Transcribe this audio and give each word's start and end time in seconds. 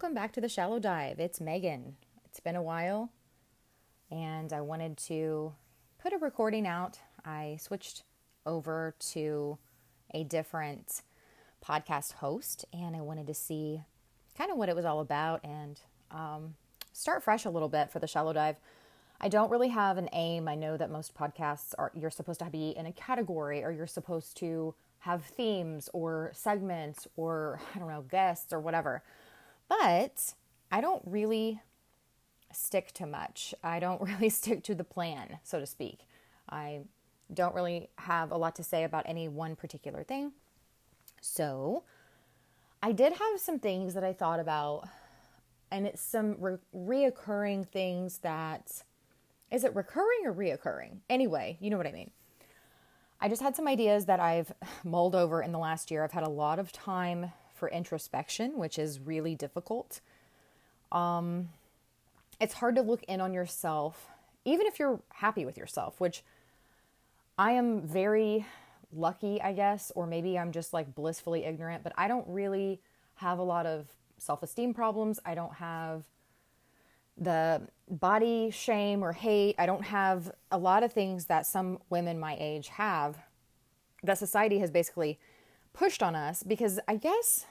welcome 0.00 0.14
back 0.14 0.32
to 0.32 0.40
the 0.40 0.48
Shallow 0.48 0.78
Dive. 0.78 1.18
It's 1.18 1.40
Megan. 1.40 1.96
It's 2.24 2.38
been 2.38 2.54
a 2.54 2.62
while, 2.62 3.10
and 4.12 4.52
I 4.52 4.60
wanted 4.60 4.96
to 5.08 5.54
put 6.00 6.12
a 6.12 6.18
recording 6.18 6.68
out. 6.68 7.00
I 7.24 7.58
switched 7.60 8.04
over 8.46 8.94
to 9.10 9.58
a 10.14 10.22
different 10.22 11.02
podcast 11.66 12.12
host, 12.12 12.64
and 12.72 12.94
I 12.94 13.00
wanted 13.00 13.26
to 13.26 13.34
see 13.34 13.80
kind 14.36 14.52
of 14.52 14.56
what 14.56 14.68
it 14.68 14.76
was 14.76 14.84
all 14.84 15.00
about 15.00 15.40
and 15.42 15.80
um, 16.12 16.54
start 16.92 17.24
fresh 17.24 17.44
a 17.44 17.50
little 17.50 17.68
bit 17.68 17.90
for 17.90 17.98
the 17.98 18.06
Shallow 18.06 18.32
Dive. 18.32 18.60
I 19.20 19.28
don't 19.28 19.50
really 19.50 19.70
have 19.70 19.98
an 19.98 20.10
aim. 20.12 20.46
I 20.46 20.54
know 20.54 20.76
that 20.76 20.92
most 20.92 21.16
podcasts 21.16 21.74
are 21.76 21.90
you're 21.92 22.10
supposed 22.10 22.38
to 22.38 22.46
be 22.50 22.70
in 22.70 22.86
a 22.86 22.92
category 22.92 23.64
or 23.64 23.72
you're 23.72 23.88
supposed 23.88 24.36
to 24.36 24.76
have 25.00 25.24
themes 25.24 25.88
or 25.92 26.30
segments 26.34 27.08
or 27.16 27.60
I 27.74 27.80
don't 27.80 27.88
know, 27.88 28.02
guests 28.02 28.52
or 28.52 28.60
whatever. 28.60 29.02
But 29.68 30.34
I 30.70 30.80
don't 30.80 31.02
really 31.04 31.60
stick 32.52 32.92
to 32.94 33.06
much. 33.06 33.54
I 33.62 33.78
don't 33.78 34.00
really 34.08 34.28
stick 34.28 34.62
to 34.64 34.74
the 34.74 34.84
plan, 34.84 35.38
so 35.42 35.60
to 35.60 35.66
speak. 35.66 36.00
I 36.48 36.80
don't 37.32 37.54
really 37.54 37.90
have 37.96 38.30
a 38.30 38.36
lot 38.36 38.56
to 38.56 38.62
say 38.62 38.84
about 38.84 39.04
any 39.06 39.28
one 39.28 39.54
particular 39.54 40.02
thing. 40.02 40.32
So, 41.20 41.84
I 42.82 42.92
did 42.92 43.12
have 43.12 43.40
some 43.40 43.58
things 43.58 43.94
that 43.94 44.04
I 44.04 44.12
thought 44.12 44.38
about, 44.38 44.88
and 45.70 45.86
it's 45.86 46.00
some 46.00 46.36
re- 46.38 46.58
reoccurring 46.74 47.66
things 47.66 48.18
that 48.18 48.82
is 49.50 49.64
it 49.64 49.74
recurring 49.74 50.26
or 50.26 50.32
reoccurring? 50.32 50.98
Anyway, 51.08 51.56
you 51.60 51.70
know 51.70 51.78
what 51.78 51.86
I 51.86 51.92
mean. 51.92 52.10
I 53.20 53.28
just 53.28 53.42
had 53.42 53.56
some 53.56 53.66
ideas 53.66 54.04
that 54.06 54.20
I've 54.20 54.52
mulled 54.84 55.14
over 55.14 55.42
in 55.42 55.52
the 55.52 55.58
last 55.58 55.90
year. 55.90 56.04
I've 56.04 56.12
had 56.12 56.22
a 56.22 56.28
lot 56.28 56.58
of 56.58 56.70
time 56.70 57.32
for 57.58 57.68
introspection, 57.68 58.56
which 58.56 58.78
is 58.78 59.00
really 59.00 59.34
difficult. 59.34 60.00
Um, 60.92 61.50
it's 62.40 62.54
hard 62.54 62.76
to 62.76 62.82
look 62.82 63.02
in 63.04 63.20
on 63.20 63.34
yourself, 63.34 64.06
even 64.44 64.66
if 64.66 64.78
you're 64.78 65.00
happy 65.12 65.44
with 65.44 65.58
yourself, 65.58 66.00
which 66.00 66.22
I 67.36 67.52
am 67.52 67.82
very 67.82 68.46
lucky, 68.92 69.40
I 69.42 69.52
guess, 69.52 69.92
or 69.94 70.06
maybe 70.06 70.38
I'm 70.38 70.52
just 70.52 70.72
like 70.72 70.94
blissfully 70.94 71.44
ignorant, 71.44 71.82
but 71.82 71.92
I 71.96 72.08
don't 72.08 72.26
really 72.28 72.80
have 73.16 73.38
a 73.38 73.42
lot 73.42 73.66
of 73.66 73.86
self 74.18 74.42
esteem 74.42 74.74
problems. 74.74 75.20
I 75.24 75.34
don't 75.34 75.54
have 75.54 76.04
the 77.16 77.62
body 77.90 78.50
shame 78.50 79.02
or 79.02 79.12
hate. 79.12 79.56
I 79.58 79.66
don't 79.66 79.84
have 79.84 80.30
a 80.50 80.58
lot 80.58 80.82
of 80.82 80.92
things 80.92 81.26
that 81.26 81.46
some 81.46 81.80
women 81.90 82.18
my 82.18 82.36
age 82.38 82.68
have 82.68 83.18
that 84.02 84.18
society 84.18 84.60
has 84.60 84.70
basically 84.70 85.18
pushed 85.72 86.02
on 86.02 86.14
us 86.14 86.42
because 86.42 86.80
I 86.88 86.96
guess 86.96 87.46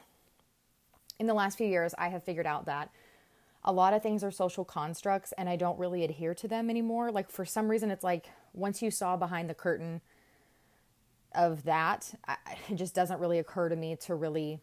in 1.20 1.28
the 1.28 1.34
last 1.34 1.58
few 1.58 1.68
years 1.68 1.94
I 1.98 2.10
have 2.10 2.24
figured 2.24 2.46
out 2.46 2.66
that 2.66 2.90
a 3.64 3.72
lot 3.72 3.94
of 3.94 4.02
things 4.02 4.24
are 4.24 4.32
social 4.32 4.64
constructs 4.64 5.34
and 5.38 5.50
I 5.50 5.56
don't 5.56 5.78
really 5.80 6.04
adhere 6.04 6.34
to 6.36 6.48
them 6.48 6.70
anymore. 6.70 7.12
Like 7.12 7.30
for 7.30 7.46
some 7.46 7.68
reason 7.68 7.92
it's 7.92 8.04
like 8.04 8.30
once 8.54 8.82
you 8.82 8.92
saw 8.92 9.18
behind 9.18 9.50
the 9.50 9.54
curtain 9.54 10.02
of 11.36 11.64
that, 11.64 12.14
it 12.70 12.76
just 12.76 12.96
doesn't 12.96 13.20
really 13.20 13.40
occur 13.40 13.70
to 13.70 13.76
me 13.76 13.96
to 13.98 14.16
really 14.16 14.60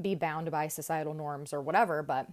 be 0.00 0.14
bound 0.14 0.50
by 0.50 0.68
societal 0.68 1.14
norms 1.14 1.52
or 1.52 1.60
whatever, 1.60 2.02
but 2.02 2.26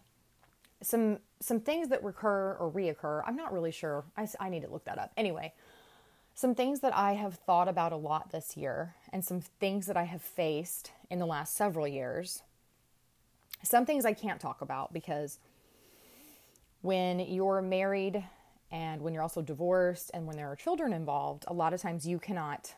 some 0.82 1.20
some 1.40 1.60
things 1.60 1.90
that 1.90 2.04
recur 2.04 2.56
or 2.60 2.72
reoccur, 2.72 3.22
I'm 3.26 3.36
not 3.36 3.54
really 3.54 3.72
sure. 3.72 4.06
I, 4.16 4.28
I 4.40 4.50
need 4.50 4.64
to 4.64 4.70
look 4.70 4.86
that 4.86 4.98
up. 4.98 5.12
Anyway, 5.18 5.54
some 6.38 6.54
things 6.54 6.82
that 6.82 6.96
I 6.96 7.14
have 7.14 7.34
thought 7.34 7.68
about 7.68 7.92
a 7.92 7.96
lot 7.96 8.32
this 8.32 8.56
year, 8.56 8.94
and 9.12 9.26
some 9.26 9.42
things 9.42 9.88
that 9.88 9.98
I 9.98 10.04
have 10.04 10.22
faced 10.22 10.92
in 11.10 11.18
the 11.18 11.26
last 11.26 11.56
several 11.56 11.88
years. 11.88 12.44
Some 13.64 13.88
things 13.88 14.06
I 14.06 14.14
can't 14.14 14.40
talk 14.40 14.62
about 14.62 14.94
because 14.94 15.40
when 16.84 17.20
you're 17.20 17.64
married 17.64 18.24
and 18.70 19.02
when 19.02 19.16
you're 19.16 19.24
also 19.24 19.42
divorced 19.42 20.12
and 20.14 20.28
when 20.28 20.36
there 20.36 20.48
are 20.48 20.56
children 20.56 20.94
involved, 20.94 21.44
a 21.48 21.54
lot 21.56 21.74
of 21.74 21.82
times 21.82 22.06
you 22.06 22.20
cannot. 22.20 22.76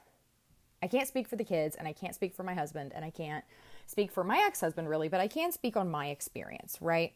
I 0.81 0.87
can't 0.87 1.09
speak 1.09 1.27
for 1.27 1.35
the 1.35 1.43
kids 1.43 1.75
and 1.75 1.85
I 1.85 1.91
can't 1.91 2.15
speak 2.15 2.33
for 2.33 2.43
my 2.43 2.53
husband 2.53 2.93
and 2.95 3.03
I 3.03 3.09
can't 3.09 3.43
speak 3.87 4.09
for 4.09 4.23
my 4.23 4.41
ex 4.47 4.61
husband 4.61 4.87
really, 4.87 5.09
but 5.09 5.19
I 5.19 5.27
can 5.27 5.51
speak 5.51 5.75
on 5.75 5.91
my 5.91 6.07
experience, 6.07 6.77
right? 6.79 7.11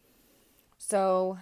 So 0.77 1.37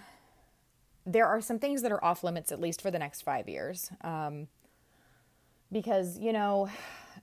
there 1.04 1.26
are 1.26 1.40
some 1.40 1.58
things 1.58 1.82
that 1.82 1.90
are 1.90 2.04
off 2.04 2.22
limits, 2.22 2.52
at 2.52 2.60
least 2.60 2.80
for 2.80 2.92
the 2.92 3.00
next 3.00 3.22
five 3.22 3.48
years. 3.48 3.90
Um, 4.02 4.46
because, 5.72 6.18
you 6.18 6.32
know, 6.32 6.68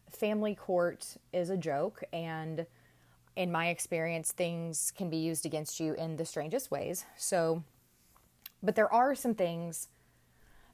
family 0.10 0.56
court 0.56 1.18
is 1.32 1.50
a 1.50 1.58
joke, 1.58 2.04
and 2.12 2.66
in 3.36 3.52
my 3.52 3.70
experience, 3.70 4.32
things 4.32 4.92
can 4.98 5.10
be 5.10 5.18
used 5.18 5.46
against 5.46 5.80
you 5.80 5.94
in 5.94 6.18
the 6.18 6.26
strangest 6.26 6.72
ways. 6.72 7.06
So, 7.16 7.64
but 8.62 8.76
there 8.76 8.92
are 8.92 9.16
some 9.16 9.36
things 9.36 9.88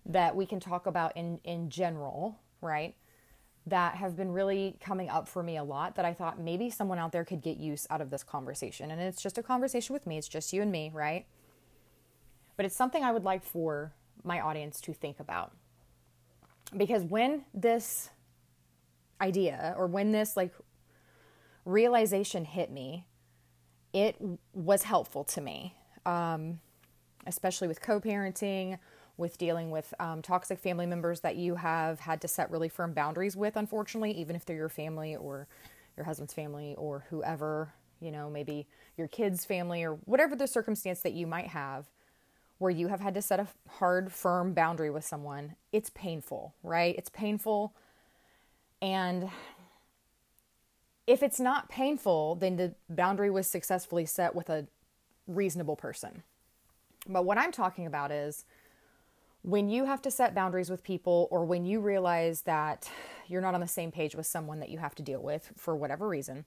that 0.06 0.36
we 0.36 0.46
can 0.46 0.60
talk 0.60 0.88
about 0.88 1.16
in, 1.18 1.40
in 1.44 1.70
general, 1.70 2.40
right? 2.62 2.96
That 3.68 3.96
have 3.96 4.16
been 4.16 4.32
really 4.32 4.78
coming 4.80 5.10
up 5.10 5.28
for 5.28 5.44
me 5.44 5.58
a 5.58 5.64
lot 5.64 5.96
that 5.96 6.06
I 6.06 6.14
thought 6.14 6.40
maybe 6.40 6.70
someone 6.70 6.98
out 6.98 7.12
there 7.12 7.26
could 7.26 7.42
get 7.42 7.58
use 7.58 7.86
out 7.90 8.02
of 8.02 8.10
this 8.10 8.24
conversation. 8.24 8.92
And 8.92 9.02
it's 9.02 9.22
just 9.22 9.38
a 9.38 9.44
conversation 9.44 9.94
with 9.94 10.08
me, 10.08 10.18
it's 10.18 10.28
just 10.28 10.54
you 10.54 10.62
and 10.62 10.72
me, 10.72 10.92
right? 10.94 11.26
But 12.56 12.66
it's 12.66 12.76
something 12.76 13.04
I 13.04 13.12
would 13.12 13.24
like 13.24 13.44
for 13.44 13.94
my 14.24 14.40
audience 14.40 14.80
to 14.82 14.94
think 14.94 15.20
about 15.20 15.52
because 16.78 17.04
when 17.04 17.46
this 17.54 18.10
idea 19.22 19.74
or 19.78 19.88
when 19.88 20.12
this 20.12 20.36
like 20.36 20.54
realization 21.64 22.46
hit 22.46 22.72
me, 22.72 23.06
it 23.94 24.18
was 24.54 24.84
helpful 24.84 25.24
to 25.24 25.42
me, 25.42 25.74
um, 26.06 26.60
especially 27.26 27.68
with 27.68 27.82
co 27.82 28.00
parenting, 28.00 28.78
with 29.18 29.38
dealing 29.38 29.72
with 29.72 29.94
um, 30.00 30.22
toxic 30.22 30.60
family 30.60 30.86
members 30.86 31.22
that 31.22 31.38
you 31.38 31.56
have 31.56 32.02
had 32.02 32.22
to 32.22 32.28
set 32.28 32.52
really 32.52 32.70
firm 32.70 32.94
boundaries 32.94 33.36
with, 33.38 33.56
unfortunately, 33.56 34.12
even 34.12 34.36
if 34.36 34.46
they're 34.46 34.58
your 34.58 34.70
family 34.70 35.16
or 35.16 35.48
your 35.96 36.06
husband's 36.06 36.34
family 36.34 36.76
or 36.78 37.06
whoever, 37.10 37.74
you 38.02 38.12
know, 38.12 38.30
maybe 38.30 38.68
your 38.98 39.08
kid's 39.08 39.46
family 39.46 39.84
or 39.84 39.94
whatever 40.06 40.36
the 40.36 40.48
circumstance 40.48 41.00
that 41.00 41.14
you 41.14 41.26
might 41.26 41.48
have 41.48 41.88
where 42.58 42.72
you 42.72 42.88
have 42.88 43.02
had 43.02 43.14
to 43.14 43.22
set 43.22 43.40
a 43.40 43.48
hard, 43.70 44.12
firm 44.12 44.54
boundary 44.54 44.90
with 44.90 45.04
someone, 45.04 45.56
it's 45.72 45.90
painful, 45.90 46.54
right? 46.64 46.96
It's 46.98 47.10
painful. 47.10 47.74
And 48.82 49.30
if 51.06 51.22
it's 51.22 51.40
not 51.40 51.70
painful, 51.70 52.36
then 52.36 52.56
the 52.56 52.74
boundary 52.90 53.30
was 53.30 53.48
successfully 53.48 54.06
set 54.06 54.36
with 54.36 54.50
a 54.50 54.68
reasonable 55.28 55.76
person. 55.76 56.24
But 57.08 57.26
what 57.26 57.38
I'm 57.38 57.52
talking 57.52 57.86
about 57.86 58.12
is 58.12 58.46
when 59.44 59.70
you 59.70 59.86
have 59.86 60.02
to 60.04 60.12
set 60.12 60.34
boundaries 60.34 60.70
with 60.70 60.84
people 60.84 61.28
or 61.30 61.46
when 61.46 61.66
you 61.66 61.80
realize 61.80 62.42
that 62.42 62.90
you're 63.28 63.42
not 63.42 63.54
on 63.54 63.62
the 63.62 63.68
same 63.68 63.92
page 63.92 64.16
with 64.16 64.26
someone 64.26 64.60
that 64.60 64.70
you 64.70 64.80
have 64.80 64.96
to 64.96 65.04
deal 65.04 65.22
with 65.22 65.52
for 65.56 65.76
whatever 65.76 66.08
reason, 66.08 66.46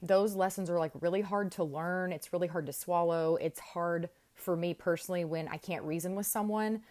those 0.00 0.34
lessons 0.34 0.70
are 0.70 0.78
like 0.78 0.92
really 1.00 1.20
hard 1.20 1.52
to 1.52 1.64
learn. 1.64 2.12
It's 2.12 2.32
really 2.32 2.48
hard 2.48 2.66
to 2.66 2.72
swallow. 2.72 3.36
It's 3.36 3.60
hard 3.60 4.08
for 4.34 4.56
me 4.56 4.74
personally 4.74 5.24
when 5.24 5.48
I 5.48 5.56
can't 5.56 5.84
reason 5.84 6.14
with 6.14 6.26
someone 6.26 6.82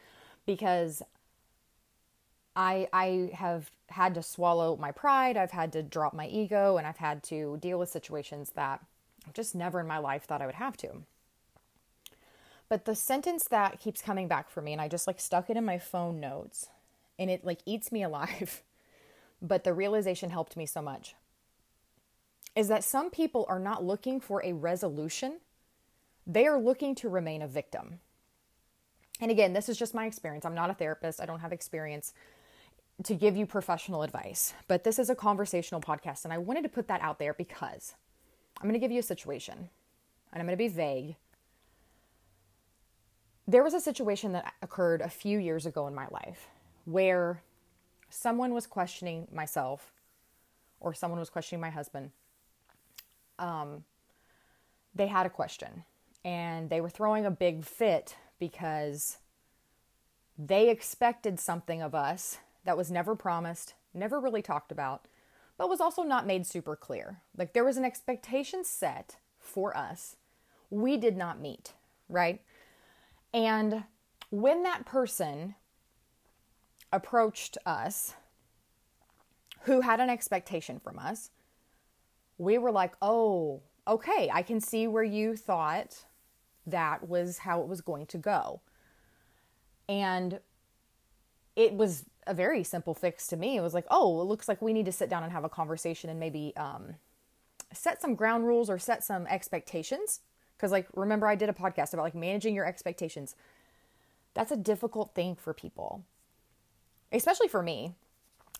because 0.45 1.01
I 2.55 2.87
I 2.91 3.31
have 3.33 3.71
had 3.89 4.15
to 4.15 4.23
swallow 4.23 4.77
my 4.77 4.91
pride, 4.91 5.37
I've 5.37 5.51
had 5.51 5.73
to 5.73 5.83
drop 5.83 6.13
my 6.13 6.27
ego 6.27 6.77
and 6.77 6.87
I've 6.87 6.97
had 6.97 7.23
to 7.23 7.57
deal 7.61 7.79
with 7.79 7.89
situations 7.89 8.51
that 8.55 8.83
I've 9.27 9.33
just 9.33 9.53
never 9.53 9.79
in 9.79 9.87
my 9.87 9.97
life 9.97 10.23
thought 10.23 10.41
I 10.41 10.45
would 10.45 10.55
have 10.55 10.77
to. 10.77 11.03
But 12.69 12.85
the 12.85 12.95
sentence 12.95 13.43
that 13.49 13.79
keeps 13.79 14.01
coming 14.01 14.27
back 14.27 14.49
for 14.49 14.61
me 14.61 14.71
and 14.71 14.81
I 14.81 14.87
just 14.87 15.07
like 15.07 15.19
stuck 15.19 15.49
it 15.49 15.57
in 15.57 15.65
my 15.65 15.77
phone 15.77 16.19
notes 16.19 16.67
and 17.19 17.29
it 17.29 17.45
like 17.45 17.59
eats 17.65 17.91
me 17.91 18.03
alive. 18.09 18.61
But 19.41 19.63
the 19.63 19.73
realization 19.73 20.29
helped 20.29 20.55
me 20.55 20.65
so 20.65 20.81
much. 20.81 21.15
Is 22.55 22.67
that 22.67 22.83
some 22.83 23.09
people 23.09 23.45
are 23.49 23.59
not 23.59 23.83
looking 23.83 24.19
for 24.19 24.43
a 24.43 24.53
resolution 24.53 25.39
they 26.25 26.47
are 26.47 26.59
looking 26.59 26.95
to 26.95 27.09
remain 27.09 27.41
a 27.41 27.47
victim. 27.47 27.99
And 29.19 29.31
again, 29.31 29.53
this 29.53 29.69
is 29.69 29.77
just 29.77 29.93
my 29.93 30.05
experience. 30.05 30.45
I'm 30.45 30.55
not 30.55 30.69
a 30.69 30.73
therapist, 30.73 31.21
I 31.21 31.25
don't 31.25 31.39
have 31.39 31.53
experience 31.53 32.13
to 33.03 33.15
give 33.15 33.35
you 33.35 33.45
professional 33.45 34.03
advice, 34.03 34.53
but 34.67 34.83
this 34.83 34.99
is 34.99 35.09
a 35.09 35.15
conversational 35.15 35.81
podcast. 35.81 36.23
And 36.23 36.33
I 36.33 36.37
wanted 36.37 36.63
to 36.63 36.69
put 36.69 36.87
that 36.87 37.01
out 37.01 37.19
there 37.19 37.33
because 37.33 37.95
I'm 38.59 38.69
going 38.69 38.79
to 38.79 38.83
give 38.83 38.91
you 38.91 38.99
a 38.99 39.03
situation 39.03 39.57
and 40.31 40.41
I'm 40.41 40.45
going 40.45 40.57
to 40.57 40.63
be 40.63 40.67
vague. 40.67 41.15
There 43.47 43.63
was 43.63 43.73
a 43.73 43.81
situation 43.81 44.33
that 44.33 44.53
occurred 44.61 45.01
a 45.01 45.09
few 45.09 45.39
years 45.39 45.65
ago 45.65 45.87
in 45.87 45.95
my 45.95 46.07
life 46.11 46.47
where 46.85 47.41
someone 48.09 48.53
was 48.53 48.67
questioning 48.67 49.27
myself 49.31 49.91
or 50.79 50.93
someone 50.93 51.19
was 51.19 51.29
questioning 51.29 51.61
my 51.61 51.69
husband. 51.69 52.11
Um, 53.39 53.83
they 54.93 55.07
had 55.07 55.25
a 55.25 55.29
question 55.29 55.83
and 56.23 56.69
they 56.69 56.81
were 56.81 56.89
throwing 56.89 57.25
a 57.25 57.31
big 57.31 57.65
fit 57.65 58.15
because 58.39 59.17
they 60.37 60.69
expected 60.69 61.39
something 61.39 61.81
of 61.81 61.93
us 61.93 62.37
that 62.65 62.77
was 62.77 62.91
never 62.91 63.15
promised, 63.15 63.73
never 63.93 64.19
really 64.19 64.41
talked 64.41 64.71
about, 64.71 65.05
but 65.57 65.69
was 65.69 65.81
also 65.81 66.03
not 66.03 66.27
made 66.27 66.45
super 66.45 66.75
clear. 66.75 67.21
Like 67.37 67.53
there 67.53 67.65
was 67.65 67.77
an 67.77 67.85
expectation 67.85 68.63
set 68.63 69.17
for 69.39 69.75
us 69.75 70.15
we 70.71 70.97
did 70.97 71.17
not 71.17 71.39
meet, 71.39 71.73
right? 72.09 72.41
And 73.33 73.83
when 74.31 74.63
that 74.63 74.85
person 74.85 75.55
approached 76.91 77.57
us 77.65 78.15
who 79.63 79.81
had 79.81 79.99
an 79.99 80.09
expectation 80.09 80.79
from 80.79 80.97
us, 80.97 81.29
we 82.39 82.57
were 82.57 82.71
like, 82.71 82.93
oh, 83.01 83.61
okay, 83.87 84.29
I 84.33 84.41
can 84.41 84.59
see 84.59 84.87
where 84.87 85.03
you 85.03 85.35
thought 85.35 86.05
that 86.71 87.07
was 87.07 87.39
how 87.39 87.61
it 87.61 87.67
was 87.67 87.81
going 87.81 88.05
to 88.07 88.17
go. 88.17 88.61
And 89.87 90.39
it 91.55 91.73
was 91.73 92.05
a 92.27 92.33
very 92.33 92.63
simple 92.63 92.93
fix 92.93 93.27
to 93.27 93.37
me. 93.37 93.57
It 93.57 93.61
was 93.61 93.73
like, 93.73 93.85
oh, 93.89 94.21
it 94.21 94.25
looks 94.25 94.47
like 94.47 94.61
we 94.61 94.73
need 94.73 94.85
to 94.85 94.91
sit 94.91 95.09
down 95.09 95.23
and 95.23 95.31
have 95.31 95.43
a 95.43 95.49
conversation 95.49 96.09
and 96.09 96.19
maybe 96.19 96.53
um, 96.55 96.95
set 97.73 98.01
some 98.01 98.15
ground 98.15 98.45
rules 98.45 98.69
or 98.69 98.79
set 98.79 99.03
some 99.03 99.27
expectations. 99.27 100.21
Because, 100.55 100.71
like, 100.71 100.87
remember, 100.93 101.27
I 101.27 101.35
did 101.35 101.49
a 101.49 101.53
podcast 101.53 101.93
about 101.93 102.03
like 102.03 102.15
managing 102.15 102.53
your 102.55 102.65
expectations. 102.65 103.35
That's 104.33 104.51
a 104.51 104.57
difficult 104.57 105.13
thing 105.13 105.35
for 105.35 105.53
people, 105.53 106.03
especially 107.11 107.47
for 107.47 107.63
me. 107.63 107.93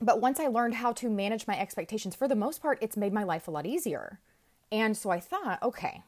But 0.02 0.20
once 0.20 0.40
I 0.40 0.48
learned 0.48 0.76
how 0.76 0.94
to 0.94 1.10
manage 1.10 1.46
my 1.46 1.58
expectations, 1.58 2.16
for 2.16 2.28
the 2.28 2.36
most 2.36 2.62
part, 2.62 2.80
it's 2.82 2.98
made 2.98 3.14
my 3.14 3.24
life 3.24 3.48
a 3.48 3.52
lot 3.52 3.68
easier. 3.68 4.20
And 4.72 4.98
so 4.98 5.12
I 5.12 5.20
thought, 5.20 5.62
okay, 5.62 6.02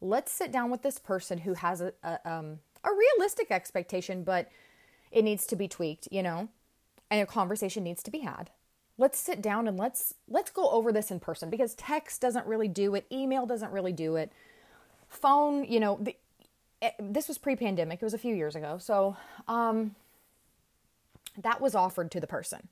let's 0.00 0.32
sit 0.32 0.52
down 0.52 0.70
with 0.70 0.82
this 0.82 0.98
person 0.98 1.38
who 1.38 1.54
has 1.54 1.80
a, 1.80 1.92
a, 2.02 2.18
um, 2.30 2.58
a 2.84 2.90
realistic 2.92 3.50
expectation, 3.50 4.22
but 4.22 4.48
it 5.10 5.22
needs 5.22 5.46
to 5.46 5.56
be 5.56 5.68
tweaked, 5.68 6.08
you 6.10 6.22
know, 6.22 6.48
and 7.10 7.22
a 7.22 7.26
conversation 7.26 7.82
needs 7.82 8.02
to 8.02 8.10
be 8.10 8.20
had. 8.20 8.50
Let's 8.98 9.18
sit 9.18 9.42
down 9.42 9.68
and 9.68 9.76
let's 9.76 10.14
let's 10.26 10.50
go 10.50 10.70
over 10.70 10.90
this 10.90 11.10
in 11.10 11.20
person 11.20 11.50
because 11.50 11.74
text 11.74 12.20
doesn't 12.20 12.46
really 12.46 12.68
do 12.68 12.94
it, 12.94 13.06
email 13.12 13.44
doesn't 13.44 13.70
really 13.70 13.92
do 13.92 14.16
it. 14.16 14.32
Phone, 15.08 15.64
you 15.64 15.80
know, 15.80 15.98
the, 16.00 16.16
it, 16.80 16.94
this 16.98 17.28
was 17.28 17.38
pre-pandemic. 17.38 18.00
It 18.00 18.04
was 18.04 18.14
a 18.14 18.18
few 18.18 18.34
years 18.34 18.56
ago. 18.56 18.78
So, 18.78 19.16
um 19.48 19.94
that 21.38 21.60
was 21.60 21.74
offered 21.74 22.10
to 22.12 22.20
the 22.20 22.26
person. 22.26 22.68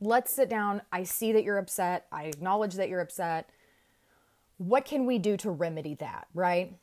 Let's 0.00 0.32
sit 0.32 0.48
down. 0.48 0.82
I 0.92 1.04
see 1.04 1.32
that 1.32 1.44
you're 1.44 1.58
upset. 1.58 2.06
I 2.10 2.24
acknowledge 2.24 2.74
that 2.74 2.88
you're 2.88 3.00
upset. 3.00 3.50
What 4.58 4.84
can 4.84 5.06
we 5.06 5.18
do 5.18 5.36
to 5.38 5.50
remedy 5.50 5.94
that, 5.96 6.28
right? 6.34 6.76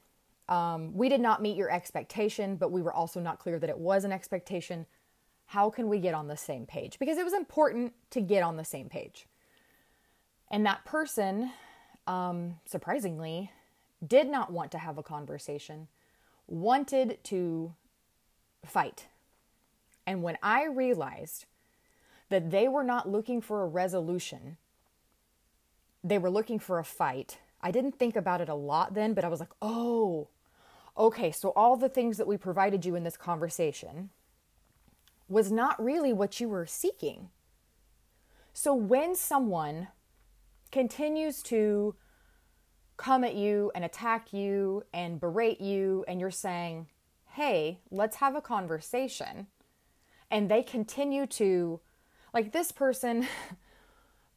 Um, 0.50 0.94
we 0.94 1.10
did 1.10 1.22
not 1.22 1.42
meet 1.42 1.58
your 1.58 1.72
expectation, 1.72 2.56
but 2.56 2.72
we 2.72 2.82
were 2.82 2.94
also 2.94 3.20
not 3.20 3.40
clear 3.40 3.60
that 3.60 3.70
it 3.70 3.78
was 3.78 4.04
an 4.04 4.12
expectation. 4.12 4.86
How 5.48 5.70
can 5.70 5.88
we 5.88 6.00
get 6.00 6.14
on 6.14 6.28
the 6.28 6.38
same 6.38 6.66
page? 6.66 7.00
Because 7.00 7.18
it 7.18 7.24
was 7.24 7.34
important 7.34 7.94
to 8.12 8.22
get 8.22 8.44
on 8.44 8.58
the 8.58 8.66
same 8.66 8.90
page. 8.90 9.26
And 10.52 10.66
that 10.66 10.86
person, 10.86 11.52
um, 12.06 12.60
surprisingly, 12.66 13.52
did 14.06 14.28
not 14.30 14.52
want 14.52 14.72
to 14.72 14.78
have 14.78 14.98
a 14.98 15.04
conversation, 15.04 15.88
wanted 16.48 17.18
to 17.24 17.74
fight. 18.66 19.08
And 20.06 20.22
when 20.22 20.38
I 20.44 20.66
realized 20.66 21.46
that 22.30 22.52
they 22.52 22.68
were 22.68 22.84
not 22.84 23.10
looking 23.10 23.42
for 23.42 23.64
a 23.64 23.68
resolution, 23.68 24.58
they 26.04 26.18
were 26.18 26.30
looking 26.30 26.60
for 26.60 26.80
a 26.80 26.84
fight, 26.84 27.40
I 27.64 27.72
didn't 27.72 27.98
think 27.98 28.18
about 28.18 28.42
it 28.42 28.50
a 28.50 28.56
lot 28.56 28.94
then, 28.94 29.14
but 29.14 29.24
I 29.24 29.30
was 29.30 29.40
like, 29.40 29.54
oh, 29.62 30.28
okay, 30.98 31.32
so 31.32 31.50
all 31.56 31.78
the 31.78 31.90
things 31.90 32.18
that 32.18 32.28
we 32.28 32.36
provided 32.36 32.86
you 32.86 32.96
in 32.96 33.04
this 33.04 33.18
conversation 33.18 34.10
was 35.30 35.50
not 35.50 35.82
really 35.82 36.12
what 36.12 36.42
you 36.42 36.50
were 36.50 36.66
seeking. 36.66 37.30
So 38.52 38.76
when 38.76 39.16
someone 39.16 39.88
continues 40.72 41.42
to 41.44 41.96
come 42.98 43.24
at 43.24 43.34
you 43.34 43.72
and 43.74 43.86
attack 43.86 44.34
you 44.34 44.84
and 44.94 45.20
berate 45.20 45.62
you, 45.62 46.04
and 46.08 46.20
you're 46.20 46.32
saying, 46.32 46.88
hey, 47.32 47.80
let's 47.90 48.18
have 48.18 48.36
a 48.36 48.42
conversation, 48.42 49.48
and 50.30 50.52
they 50.52 50.62
continue 50.62 51.26
to, 51.28 51.80
like 52.34 52.52
this 52.52 52.72
person 52.72 53.26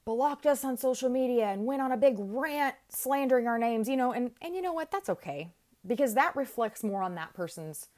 blocked 0.06 0.46
us 0.46 0.64
on 0.64 0.78
social 0.78 1.10
media 1.10 1.46
and 1.46 1.66
went 1.66 1.82
on 1.82 1.92
a 1.92 1.96
big 1.96 2.14
rant 2.18 2.76
slandering 2.88 3.46
our 3.46 3.58
names, 3.58 3.88
you 3.88 3.96
know, 3.96 4.12
and 4.12 4.30
and 4.40 4.54
you 4.54 4.62
know 4.62 4.72
what? 4.72 4.90
That's 4.90 5.10
okay 5.10 5.50
because 5.86 6.14
that 6.14 6.34
reflects 6.34 6.82
more 6.82 7.02
on 7.02 7.14
that 7.16 7.34
person's 7.34 7.88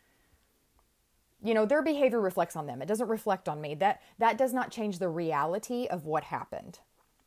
you 1.40 1.54
know, 1.54 1.64
their 1.64 1.82
behavior 1.82 2.20
reflects 2.20 2.56
on 2.56 2.66
them. 2.66 2.82
It 2.82 2.88
doesn't 2.88 3.06
reflect 3.06 3.48
on 3.48 3.60
me. 3.60 3.76
That 3.76 4.02
that 4.18 4.36
does 4.36 4.52
not 4.52 4.72
change 4.72 4.98
the 4.98 5.08
reality 5.08 5.86
of 5.86 6.04
what 6.04 6.24
happened. 6.24 6.80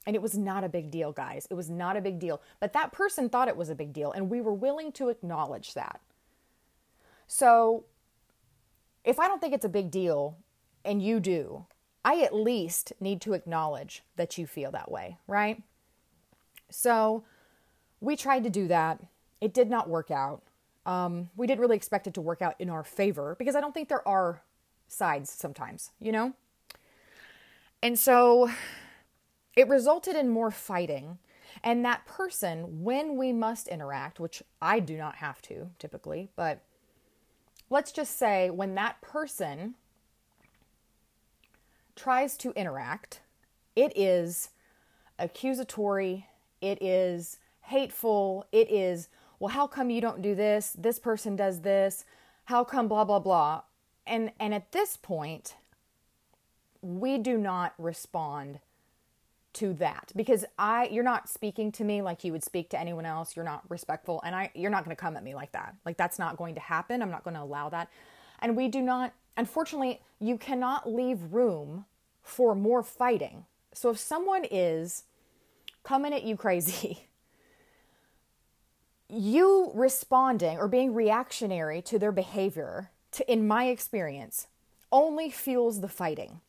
And 0.06 0.16
it 0.16 0.22
was 0.22 0.36
not 0.36 0.63
a 0.63 0.69
big 0.69 0.89
deal, 0.89 1.12
guys. 1.12 1.48
It 1.50 1.54
was 1.54 1.69
not 1.69 1.95
a 1.95 2.01
big 2.01 2.19
deal. 2.19 2.42
But 2.60 2.74
that 2.74 2.92
person 2.92 3.30
thought 3.30 3.48
it 3.48 3.56
was 3.56 3.69
a 3.69 3.75
big 3.75 3.94
deal 3.94 4.12
and 4.12 4.30
we 4.30 4.42
were 4.42 4.54
willing 4.54 4.92
to 4.94 5.10
acknowledge 5.10 5.75
that. 5.75 6.01
So, 7.27 7.86
if 9.06 9.19
I 9.19 9.27
don't 9.27 9.39
think 9.39 9.54
it's 9.54 9.66
a 9.66 9.69
big 9.69 9.92
deal 9.92 10.38
and 10.84 11.01
you 11.01 11.19
do, 11.19 11.66
I 12.03 12.21
at 12.21 12.33
least 12.33 12.94
need 13.00 13.21
to 13.21 13.33
acknowledge 13.33 14.03
that 14.15 14.38
you 14.38 14.48
feel 14.48 14.71
that 14.71 14.92
way, 14.92 15.18
right? 15.27 15.62
So 16.69 17.24
we 18.00 18.15
tried 18.15 18.44
to 18.44 18.50
do 18.50 18.68
that. 18.68 19.01
It 19.39 19.53
did 19.53 19.69
not 19.69 19.89
work 19.89 20.09
out. 20.09 20.42
Um, 20.86 21.30
we 21.36 21.45
didn't 21.45 21.62
really 21.62 21.75
expect 21.75 22.07
it 22.07 22.15
to 22.15 22.21
work 22.21 22.42
out 22.42 22.56
in 22.59 22.69
our 22.69 22.83
favor 22.83 23.36
because 23.38 23.56
I 23.56 23.62
don't 23.62 23.74
think 23.74 23.88
there 23.88 24.07
are 24.07 24.42
sides 24.88 25.30
sometimes, 25.31 25.92
you 26.00 26.12
know? 26.12 26.33
And 27.83 27.98
so 27.98 28.50
it 29.56 29.68
resulted 29.68 30.15
in 30.15 30.30
more 30.30 30.51
fighting. 30.51 31.19
And 31.63 31.86
that 31.86 32.06
person, 32.06 32.83
when 32.83 33.18
we 33.18 33.31
must 33.31 33.68
interact, 33.68 34.19
which 34.19 34.42
I 34.62 34.80
do 34.80 34.98
not 34.98 35.15
have 35.15 35.42
to 35.44 35.69
typically, 35.77 36.30
but 36.36 36.62
let's 37.69 37.92
just 37.92 38.18
say 38.18 38.50
when 38.50 38.75
that 38.75 39.01
person 39.01 39.75
tries 42.01 42.36
to 42.36 42.51
interact, 42.53 43.21
it 43.75 43.94
is 43.95 44.50
accusatory, 45.19 46.25
it 46.59 46.81
is 46.81 47.38
hateful, 47.62 48.48
it 48.51 48.71
is, 48.71 49.07
well, 49.39 49.50
how 49.50 49.68
come 49.68 49.92
you 49.92 50.01
don't 50.01 50.21
do 50.21 50.33
this? 50.33 50.75
This 50.77 50.98
person 50.98 51.36
does 51.36 51.62
this. 51.62 52.03
How 52.45 52.63
come 52.63 52.88
blah 52.88 53.06
blah 53.06 53.19
blah? 53.19 53.62
And 54.07 54.31
and 54.39 54.53
at 54.53 54.71
this 54.71 54.98
point, 54.98 55.56
we 56.81 57.19
do 57.19 57.38
not 57.38 57.74
respond 57.77 58.59
to 59.53 59.74
that 59.74 60.12
because 60.15 60.43
I 60.58 60.88
you're 60.88 61.03
not 61.03 61.29
speaking 61.29 61.72
to 61.74 61.84
me 61.84 62.01
like 62.01 62.24
you 62.24 62.31
would 62.31 62.43
speak 62.43 62.70
to 62.72 62.79
anyone 62.79 63.05
else. 63.05 63.36
You're 63.36 63.46
not 63.46 63.63
respectful 63.70 64.22
and 64.25 64.36
I 64.36 64.50
you're 64.55 64.72
not 64.72 64.86
going 64.86 64.96
to 64.96 65.00
come 65.00 65.15
at 65.17 65.24
me 65.24 65.36
like 65.36 65.51
that. 65.51 65.75
Like 65.86 65.98
that's 65.98 66.17
not 66.17 66.38
going 66.38 66.55
to 66.55 66.62
happen. 66.62 67.03
I'm 67.03 67.12
not 67.12 67.24
going 67.24 67.36
to 67.36 67.43
allow 67.43 67.70
that. 67.70 67.89
And 68.39 68.58
we 68.58 68.70
do 68.70 68.81
not 68.81 69.13
unfortunately, 69.38 70.01
you 70.20 70.38
cannot 70.38 70.91
leave 70.91 71.34
room 71.34 71.86
for 72.22 72.56
more 72.56 72.84
fighting. 72.84 73.46
So 73.74 73.90
if 73.90 73.98
someone 73.98 74.46
is 74.50 75.04
coming 75.84 76.13
at 76.13 76.24
you 76.24 76.36
crazy, 76.36 77.08
you 79.10 79.72
responding 79.74 80.58
or 80.58 80.68
being 80.68 80.94
reactionary 80.94 81.82
to 81.84 82.00
their 82.00 82.12
behavior, 82.12 82.92
to, 83.12 83.32
in 83.32 83.48
my 83.48 83.68
experience, 83.68 84.48
only 84.92 85.30
fuels 85.30 85.82
the 85.82 85.90
fighting. 85.90 86.42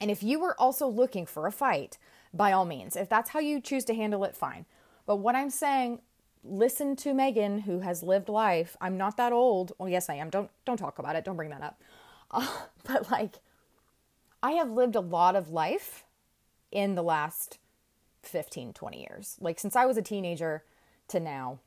And 0.00 0.10
if 0.10 0.22
you 0.22 0.40
were 0.40 0.58
also 0.60 0.86
looking 0.86 1.26
for 1.26 1.46
a 1.46 1.52
fight, 1.52 1.98
by 2.34 2.52
all 2.52 2.64
means, 2.64 2.96
if 2.96 3.08
that's 3.08 3.30
how 3.30 3.40
you 3.40 3.60
choose 3.60 3.84
to 3.86 3.94
handle 3.94 4.24
it, 4.24 4.36
fine. 4.36 4.66
But 5.06 5.16
what 5.16 5.34
I'm 5.34 5.50
saying, 5.50 6.00
listen 6.44 6.96
to 6.96 7.14
Megan, 7.14 7.60
who 7.60 7.80
has 7.80 8.02
lived 8.02 8.28
life. 8.28 8.76
I'm 8.80 8.96
not 8.96 9.16
that 9.16 9.32
old. 9.32 9.72
Well, 9.78 9.88
yes, 9.88 10.08
I 10.08 10.14
am. 10.14 10.30
Don't 10.30 10.50
don't 10.64 10.76
talk 10.76 10.98
about 10.98 11.16
it. 11.16 11.24
Don't 11.24 11.36
bring 11.36 11.50
that 11.50 11.62
up. 11.62 11.80
Uh, 12.30 12.46
but 12.84 13.10
like, 13.10 13.36
I 14.42 14.52
have 14.52 14.70
lived 14.70 14.96
a 14.96 15.00
lot 15.00 15.36
of 15.36 15.50
life 15.50 16.04
in 16.70 16.94
the 16.94 17.02
last 17.02 17.58
15, 18.22 18.72
20 18.72 19.00
years. 19.00 19.36
Like 19.40 19.58
since 19.58 19.76
I 19.76 19.86
was 19.86 19.96
a 19.96 20.02
teenager 20.02 20.64
to 21.08 21.20
now. 21.20 21.58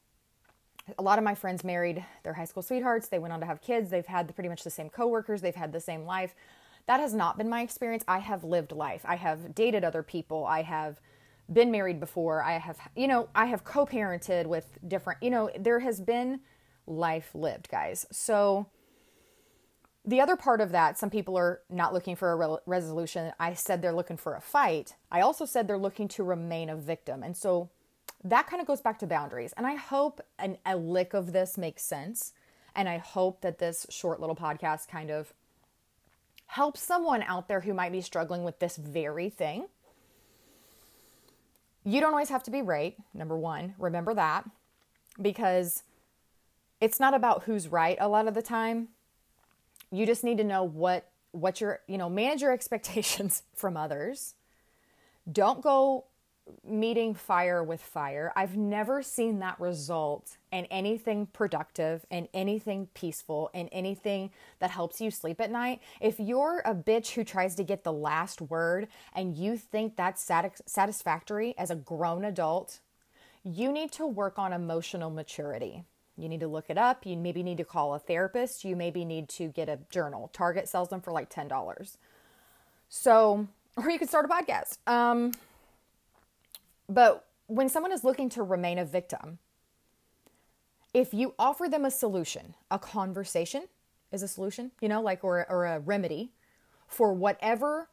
A 0.98 1.04
lot 1.04 1.20
of 1.20 1.24
my 1.24 1.36
friends 1.36 1.64
married 1.64 2.04
their 2.24 2.34
high 2.34 2.46
school 2.46 2.64
sweethearts. 2.64 3.08
They 3.08 3.20
went 3.20 3.34
on 3.34 3.40
to 3.42 3.46
have 3.46 3.62
kids. 3.62 3.90
They've 3.90 4.06
had 4.06 4.34
pretty 4.34 4.50
much 4.50 4.64
the 4.64 4.72
same 4.72 4.90
coworkers. 4.90 5.42
They've 5.42 5.54
had 5.54 5.72
the 5.72 5.80
same 5.80 6.04
life. 6.04 6.34
That 6.88 7.00
has 7.00 7.14
not 7.14 7.38
been 7.38 7.50
my 7.50 7.62
experience. 7.62 8.04
I 8.08 8.20
have 8.20 8.44
lived 8.44 8.72
life. 8.72 9.04
I 9.06 9.16
have 9.16 9.54
dated 9.54 9.84
other 9.84 10.02
people. 10.02 10.46
I 10.46 10.64
have 10.64 11.00
been 11.52 11.70
married 11.70 12.00
before. 12.00 12.42
I 12.44 12.54
have, 12.54 12.80
you 12.96 13.08
know, 13.08 13.30
I 13.36 13.46
have 13.46 13.64
co 13.64 13.86
parented 13.86 14.48
with 14.48 14.66
different, 14.88 15.22
you 15.22 15.30
know, 15.30 15.52
there 15.58 15.80
has 15.80 16.02
been 16.02 16.40
life 16.88 17.30
lived, 17.36 17.70
guys. 17.70 18.08
So, 18.12 18.66
the 20.06 20.22
other 20.22 20.36
part 20.36 20.62
of 20.62 20.72
that, 20.72 20.98
some 20.98 21.10
people 21.10 21.38
are 21.38 21.62
not 21.70 21.94
looking 21.94 22.16
for 22.16 22.32
a 22.32 22.36
re- 22.36 22.58
resolution. 22.66 23.34
I 23.40 23.54
said 23.54 23.82
they're 23.82 23.94
looking 23.94 24.18
for 24.18 24.36
a 24.36 24.42
fight. 24.42 24.96
I 25.12 25.22
also 25.22 25.46
said 25.46 25.68
they're 25.68 25.78
looking 25.78 26.08
to 26.10 26.24
remain 26.24 26.70
a 26.70 26.76
victim. 26.76 27.22
And 27.22 27.36
so 27.36 27.70
that 28.24 28.48
kind 28.48 28.62
of 28.62 28.68
goes 28.68 28.82
back 28.82 29.00
to 29.00 29.08
boundaries. 29.08 29.54
And 29.58 29.68
I 29.68 29.76
hope 29.76 30.22
an, 30.38 30.58
a 30.66 30.78
lick 30.78 31.14
of 31.14 31.34
this 31.34 31.58
makes 31.58 31.84
sense. 31.84 32.34
And 32.76 32.88
I 32.88 32.98
hope 32.98 33.42
that 33.42 33.60
this 33.60 33.86
short 33.90 34.20
little 34.20 34.36
podcast 34.36 34.88
kind 34.88 35.12
of 35.12 35.34
helps 36.48 36.82
someone 36.82 37.22
out 37.24 37.48
there 37.48 37.62
who 37.62 37.74
might 37.74 37.92
be 37.92 38.02
struggling 38.02 38.44
with 38.44 38.60
this 38.60 38.78
very 38.78 39.30
thing. 39.30 39.68
You 41.84 42.02
don't 42.02 42.14
always 42.14 42.30
have 42.30 42.44
to 42.44 42.52
be 42.52 42.62
right, 42.62 42.96
number 43.14 43.38
one. 43.38 43.76
Remember 43.78 44.14
that. 44.14 44.50
Because 45.22 45.84
it's 46.82 47.00
not 47.00 47.14
about 47.14 47.44
who's 47.44 47.68
right 47.68 47.98
a 48.00 48.08
lot 48.08 48.28
of 48.28 48.34
the 48.34 48.42
time. 48.42 48.90
You 49.92 50.06
just 50.06 50.24
need 50.24 50.38
to 50.38 50.44
know 50.44 50.64
what 50.64 51.10
what 51.32 51.62
your, 51.62 51.80
you 51.88 51.98
know, 51.98 52.10
manage 52.10 52.42
your 52.42 52.52
expectations 52.60 53.44
from 53.54 53.78
others. 53.78 54.36
Don't 55.32 55.62
go 55.62 56.06
meeting 56.64 57.14
fire 57.14 57.64
with 57.64 57.82
fire. 57.82 58.32
I've 58.36 58.58
never 58.58 59.04
seen 59.04 59.40
that 59.40 59.60
result 59.60 60.38
in 60.52 60.66
anything 60.66 61.28
productive 61.28 62.06
and 62.10 62.28
anything 62.34 62.88
peaceful 62.94 63.50
and 63.54 63.70
anything 63.72 64.32
that 64.60 64.72
helps 64.72 65.00
you 65.00 65.12
sleep 65.12 65.40
at 65.42 65.52
night. 65.52 65.82
If 66.02 66.20
you're 66.20 66.62
a 66.66 66.74
bitch 66.74 67.12
who 67.12 67.24
tries 67.24 67.56
to 67.56 67.64
get 67.64 67.84
the 67.84 67.94
last 67.94 68.42
word 68.42 68.88
and 69.14 69.36
you 69.36 69.58
think 69.58 69.96
that's 69.96 70.24
satis- 70.24 70.62
satisfactory 70.66 71.56
as 71.58 71.70
a 71.70 71.76
grown 71.76 72.26
adult, 72.26 72.80
you 73.44 73.72
need 73.72 73.92
to 73.94 74.06
work 74.06 74.40
on 74.40 74.54
emotional 74.54 75.10
maturity. 75.10 75.84
You 76.20 76.30
need 76.30 76.40
to 76.42 76.48
look 76.48 76.70
it 76.70 76.78
up. 76.78 77.06
You 77.06 77.18
maybe 77.18 77.44
need 77.44 77.58
to 77.58 77.66
call 77.66 77.94
a 77.94 78.00
therapist. 78.00 78.64
You 78.64 78.76
maybe 78.76 79.06
need 79.06 79.30
to 79.30 79.48
get 79.48 79.70
a 79.70 79.80
journal. 79.90 80.30
Target 80.34 80.68
sells 80.68 80.90
them 80.90 81.02
for 81.02 81.12
like 81.12 81.30
$10. 81.30 81.98
So, 82.90 83.48
or 83.78 83.90
you 83.90 84.00
could 84.00 84.10
start 84.10 84.26
a 84.26 84.28
podcast. 84.28 84.78
Um, 84.88 85.34
but 86.88 87.26
when 87.48 87.70
someone 87.70 87.92
is 87.92 88.04
looking 88.04 88.30
to 88.30 88.44
remain 88.44 88.78
a 88.78 88.86
victim, 88.86 89.40
if 90.94 91.14
you 91.14 91.34
offer 91.38 91.68
them 91.70 91.86
a 91.86 91.92
solution, 91.92 92.56
a 92.72 92.80
conversation 92.80 93.66
is 94.12 94.24
a 94.24 94.28
solution, 94.28 94.72
you 94.82 94.90
know, 94.90 95.02
like, 95.02 95.24
or, 95.24 95.46
or 95.50 95.66
a 95.66 95.80
remedy 95.80 96.32
for 96.88 97.14
whatever 97.14 97.90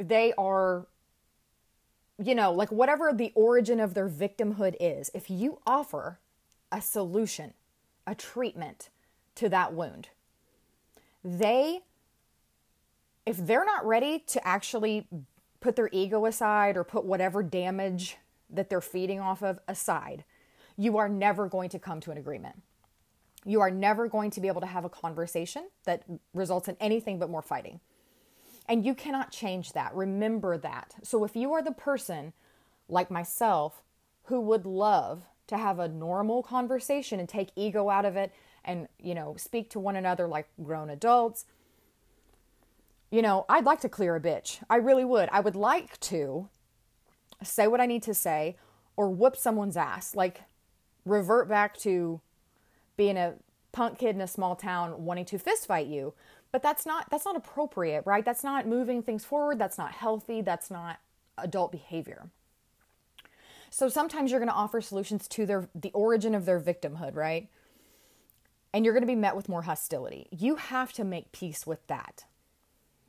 they 0.00 0.32
are, 0.38 0.86
you 2.22 2.34
know, 2.34 2.50
like 2.52 2.72
whatever 2.72 3.12
the 3.12 3.30
origin 3.34 3.78
of 3.78 3.94
their 3.94 4.08
victimhood 4.08 4.74
is, 4.80 5.10
if 5.14 5.28
you 5.28 5.58
offer 5.66 6.18
a 6.72 6.80
solution, 6.80 7.54
a 8.06 8.14
treatment 8.14 8.90
to 9.36 9.48
that 9.48 9.72
wound. 9.72 10.08
They, 11.24 11.80
if 13.24 13.36
they're 13.36 13.64
not 13.64 13.86
ready 13.86 14.20
to 14.28 14.46
actually 14.46 15.06
put 15.60 15.76
their 15.76 15.88
ego 15.92 16.26
aside 16.26 16.76
or 16.76 16.84
put 16.84 17.04
whatever 17.04 17.42
damage 17.42 18.16
that 18.50 18.70
they're 18.70 18.80
feeding 18.80 19.20
off 19.20 19.42
of 19.42 19.58
aside, 19.66 20.24
you 20.76 20.98
are 20.98 21.08
never 21.08 21.48
going 21.48 21.68
to 21.70 21.78
come 21.78 22.00
to 22.00 22.10
an 22.10 22.18
agreement. 22.18 22.62
You 23.44 23.60
are 23.60 23.70
never 23.70 24.08
going 24.08 24.30
to 24.32 24.40
be 24.40 24.48
able 24.48 24.60
to 24.60 24.66
have 24.66 24.84
a 24.84 24.88
conversation 24.88 25.68
that 25.84 26.04
results 26.34 26.68
in 26.68 26.76
anything 26.80 27.18
but 27.18 27.30
more 27.30 27.42
fighting. 27.42 27.80
And 28.68 28.84
you 28.84 28.94
cannot 28.94 29.30
change 29.30 29.72
that. 29.72 29.94
Remember 29.94 30.58
that. 30.58 30.94
So 31.02 31.24
if 31.24 31.36
you 31.36 31.52
are 31.52 31.62
the 31.62 31.72
person 31.72 32.32
like 32.88 33.10
myself 33.10 33.82
who 34.24 34.40
would 34.40 34.66
love 34.66 35.22
to 35.48 35.56
have 35.56 35.78
a 35.78 35.88
normal 35.88 36.42
conversation 36.42 37.20
and 37.20 37.28
take 37.28 37.50
ego 37.56 37.88
out 37.88 38.04
of 38.04 38.16
it 38.16 38.32
and, 38.64 38.88
you 38.98 39.14
know, 39.14 39.34
speak 39.36 39.70
to 39.70 39.78
one 39.78 39.96
another 39.96 40.26
like 40.26 40.48
grown 40.62 40.90
adults. 40.90 41.46
You 43.10 43.22
know, 43.22 43.46
I'd 43.48 43.64
like 43.64 43.80
to 43.80 43.88
clear 43.88 44.16
a 44.16 44.20
bitch. 44.20 44.62
I 44.68 44.76
really 44.76 45.04
would. 45.04 45.28
I 45.30 45.40
would 45.40 45.54
like 45.54 45.98
to 46.00 46.48
say 47.42 47.66
what 47.68 47.80
I 47.80 47.86
need 47.86 48.02
to 48.04 48.14
say 48.14 48.56
or 48.96 49.08
whoop 49.10 49.36
someone's 49.36 49.76
ass. 49.76 50.14
Like, 50.14 50.42
revert 51.04 51.48
back 51.48 51.76
to 51.78 52.20
being 52.96 53.16
a 53.16 53.34
punk 53.72 53.98
kid 53.98 54.16
in 54.16 54.22
a 54.22 54.26
small 54.26 54.56
town 54.56 55.04
wanting 55.04 55.26
to 55.26 55.38
fist 55.38 55.66
fight 55.66 55.86
you. 55.86 56.14
But 56.50 56.62
that's 56.62 56.86
not 56.86 57.10
that's 57.10 57.24
not 57.24 57.36
appropriate, 57.36 58.04
right? 58.06 58.24
That's 58.24 58.42
not 58.42 58.66
moving 58.66 59.02
things 59.02 59.24
forward. 59.24 59.58
That's 59.58 59.78
not 59.78 59.92
healthy. 59.92 60.40
That's 60.40 60.70
not 60.70 60.98
adult 61.36 61.72
behavior. 61.72 62.30
So 63.76 63.90
sometimes 63.90 64.30
you're 64.30 64.40
going 64.40 64.48
to 64.48 64.54
offer 64.54 64.80
solutions 64.80 65.28
to 65.28 65.44
their 65.44 65.68
the 65.74 65.90
origin 65.92 66.34
of 66.34 66.46
their 66.46 66.58
victimhood, 66.58 67.14
right? 67.14 67.50
And 68.72 68.86
you're 68.86 68.94
going 68.94 69.02
to 69.02 69.06
be 69.06 69.14
met 69.14 69.36
with 69.36 69.50
more 69.50 69.60
hostility. 69.60 70.28
You 70.30 70.56
have 70.56 70.94
to 70.94 71.04
make 71.04 71.30
peace 71.30 71.66
with 71.66 71.86
that. 71.88 72.24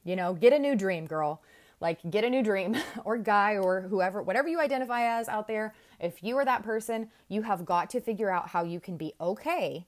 You 0.03 0.17
know, 0.17 0.33
get 0.33 0.51
a 0.51 0.59
new 0.59 0.75
dream, 0.75 1.07
girl. 1.07 1.41
Like 1.79 1.99
get 2.11 2.25
a 2.25 2.29
new 2.29 2.43
dream 2.43 2.75
or 3.05 3.17
guy 3.17 3.55
or 3.55 3.79
whoever, 3.83 4.21
whatever 4.21 4.49
you 4.49 4.59
identify 4.59 5.03
as 5.17 5.29
out 5.29 5.47
there. 5.47 5.73
If 6.01 6.21
you 6.21 6.37
are 6.37 6.43
that 6.43 6.63
person, 6.63 7.11
you 7.29 7.43
have 7.43 7.65
got 7.65 7.89
to 7.91 8.01
figure 8.01 8.29
out 8.29 8.49
how 8.49 8.65
you 8.65 8.81
can 8.81 8.97
be 8.97 9.13
okay 9.21 9.85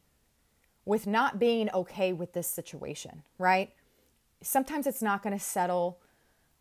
with 0.86 1.06
not 1.06 1.40
being 1.40 1.70
okay 1.74 2.14
with 2.14 2.32
this 2.32 2.48
situation, 2.48 3.24
right? 3.38 3.74
Sometimes 4.42 4.88
it's 4.88 5.02
not 5.02 5.24
going 5.24 5.38
to 5.38 5.44
settle 5.44 6.00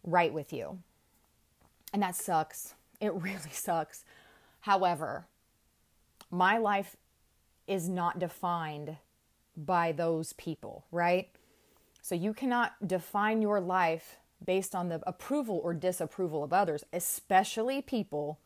right 0.02 0.32
with 0.32 0.52
you. 0.52 0.80
And 1.92 2.02
that 2.02 2.16
sucks. 2.16 2.74
It 3.00 3.12
really 3.14 3.52
sucks. 3.52 4.04
However, 4.60 5.26
my 6.30 6.58
life 6.58 6.96
is 7.66 7.88
not 7.88 8.18
defined 8.18 8.96
by 9.56 9.92
those 9.92 10.32
people, 10.34 10.84
right? 10.90 11.28
So 12.00 12.14
you 12.14 12.32
cannot 12.32 12.86
define 12.86 13.42
your 13.42 13.60
life 13.60 14.18
based 14.44 14.74
on 14.74 14.88
the 14.88 15.02
approval 15.06 15.60
or 15.62 15.74
disapproval 15.74 16.44
of 16.44 16.52
others, 16.52 16.84
especially 16.92 17.82
people 17.82 18.38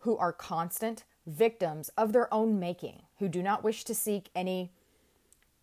who 0.00 0.16
are 0.18 0.32
constant 0.32 1.04
victims 1.26 1.90
of 1.96 2.12
their 2.12 2.32
own 2.32 2.60
making, 2.60 3.02
who 3.18 3.28
do 3.28 3.42
not 3.42 3.64
wish 3.64 3.84
to 3.84 3.94
seek 3.94 4.28
any 4.34 4.70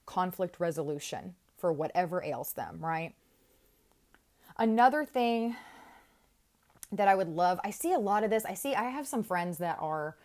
conflict 0.06 0.60
resolution 0.60 1.36
for 1.58 1.72
whatever 1.72 2.24
ails 2.24 2.54
them, 2.54 2.80
right? 2.82 3.14
Another 4.58 5.06
thing 5.06 5.56
that 6.92 7.08
I 7.08 7.16
would 7.16 7.30
love. 7.30 7.60
I 7.64 7.72
see 7.72 7.94
a 7.94 8.00
lot 8.00 8.24
of 8.24 8.30
this. 8.30 8.46
I 8.46 8.54
see 8.54 8.76
I 8.76 8.90
have 8.90 9.08
some 9.08 9.24
friends 9.24 9.58
that 9.60 9.78
are 9.80 10.16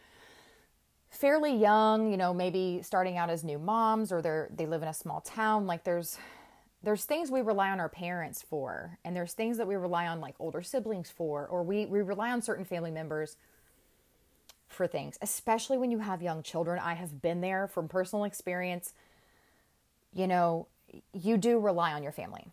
fairly 1.11 1.55
young, 1.55 2.11
you 2.11 2.17
know, 2.17 2.35
maybe 2.35 2.81
starting 2.83 3.17
out 3.17 3.31
as 3.31 3.45
new 3.45 3.59
moms 3.59 4.13
or 4.13 4.21
they're 4.21 4.49
they 4.55 4.67
live 4.67 4.83
in 4.83 4.89
a 4.89 4.95
small 4.95 5.21
town. 5.21 5.67
Like 5.67 5.85
there's 5.85 6.19
there's 6.83 7.05
things 7.05 7.31
we 7.31 7.41
rely 7.41 7.71
on 7.71 7.81
our 7.81 7.89
parents 7.89 8.43
for 8.43 8.99
and 9.05 9.17
there's 9.17 9.33
things 9.33 9.57
that 9.59 9.67
we 9.67 9.77
rely 9.77 10.07
on 10.07 10.21
like 10.21 10.35
older 10.39 10.63
siblings 10.63 11.11
for 11.11 11.47
or 11.47 11.63
we 11.63 11.87
we 11.87 12.01
rely 12.03 12.31
on 12.31 12.43
certain 12.43 12.65
family 12.65 12.91
members 12.91 13.37
for 14.69 14.87
things, 14.87 15.17
especially 15.23 15.79
when 15.79 15.91
you 15.91 16.01
have 16.01 16.23
young 16.23 16.43
children. 16.43 16.81
I 16.83 16.95
have 16.95 17.23
been 17.23 17.41
there 17.41 17.69
from 17.69 17.89
personal 17.89 18.25
experience. 18.25 18.93
You 20.13 20.27
know, 20.27 20.67
you 21.13 21.37
do 21.37 21.59
rely 21.59 21.93
on 21.93 22.03
your 22.03 22.13
family. 22.13 22.49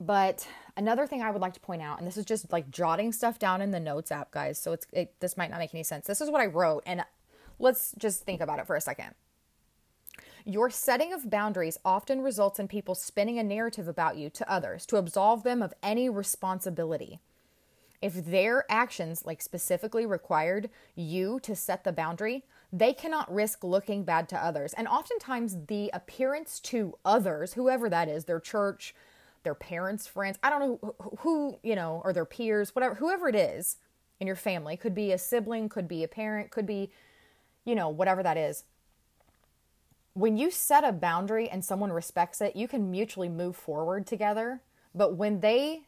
But 0.00 0.48
another 0.78 1.06
thing 1.06 1.22
I 1.22 1.30
would 1.30 1.42
like 1.42 1.52
to 1.52 1.60
point 1.60 1.82
out, 1.82 1.98
and 1.98 2.06
this 2.06 2.16
is 2.16 2.24
just 2.24 2.50
like 2.50 2.70
jotting 2.70 3.12
stuff 3.12 3.38
down 3.38 3.60
in 3.60 3.70
the 3.70 3.78
notes 3.78 4.10
app, 4.10 4.30
guys. 4.30 4.58
So 4.58 4.72
it's 4.72 4.86
it, 4.92 5.14
this 5.20 5.36
might 5.36 5.50
not 5.50 5.58
make 5.58 5.74
any 5.74 5.82
sense. 5.82 6.06
This 6.06 6.22
is 6.22 6.30
what 6.30 6.40
I 6.40 6.46
wrote, 6.46 6.82
and 6.86 7.04
let's 7.58 7.94
just 7.98 8.24
think 8.24 8.40
about 8.40 8.58
it 8.58 8.66
for 8.66 8.76
a 8.76 8.80
second. 8.80 9.14
Your 10.46 10.70
setting 10.70 11.12
of 11.12 11.28
boundaries 11.28 11.76
often 11.84 12.22
results 12.22 12.58
in 12.58 12.66
people 12.66 12.94
spinning 12.94 13.38
a 13.38 13.42
narrative 13.42 13.88
about 13.88 14.16
you 14.16 14.30
to 14.30 14.50
others 14.50 14.86
to 14.86 14.96
absolve 14.96 15.42
them 15.42 15.62
of 15.62 15.74
any 15.82 16.08
responsibility. 16.08 17.20
If 18.00 18.24
their 18.24 18.64
actions, 18.70 19.26
like 19.26 19.42
specifically 19.42 20.06
required 20.06 20.70
you 20.94 21.40
to 21.40 21.54
set 21.54 21.84
the 21.84 21.92
boundary, 21.92 22.44
they 22.72 22.94
cannot 22.94 23.32
risk 23.32 23.62
looking 23.62 24.04
bad 24.04 24.30
to 24.30 24.42
others. 24.42 24.72
And 24.72 24.88
oftentimes, 24.88 25.66
the 25.66 25.90
appearance 25.92 26.58
to 26.60 26.94
others, 27.04 27.52
whoever 27.52 27.90
that 27.90 28.08
is, 28.08 28.24
their 28.24 28.40
church, 28.40 28.94
their 29.42 29.54
parents, 29.54 30.06
friends, 30.06 30.38
I 30.42 30.50
don't 30.50 30.60
know 30.60 30.94
who, 31.00 31.16
who, 31.18 31.58
you 31.62 31.74
know, 31.74 32.02
or 32.04 32.12
their 32.12 32.24
peers, 32.24 32.74
whatever, 32.74 32.94
whoever 32.96 33.28
it 33.28 33.34
is 33.34 33.76
in 34.18 34.26
your 34.26 34.36
family, 34.36 34.76
could 34.76 34.94
be 34.94 35.12
a 35.12 35.18
sibling, 35.18 35.68
could 35.68 35.88
be 35.88 36.04
a 36.04 36.08
parent, 36.08 36.50
could 36.50 36.66
be, 36.66 36.90
you 37.64 37.74
know, 37.74 37.88
whatever 37.88 38.22
that 38.22 38.36
is. 38.36 38.64
When 40.12 40.36
you 40.36 40.50
set 40.50 40.84
a 40.84 40.92
boundary 40.92 41.48
and 41.48 41.64
someone 41.64 41.92
respects 41.92 42.40
it, 42.40 42.54
you 42.56 42.68
can 42.68 42.90
mutually 42.90 43.28
move 43.28 43.56
forward 43.56 44.06
together. 44.06 44.60
But 44.94 45.14
when 45.14 45.40
they 45.40 45.82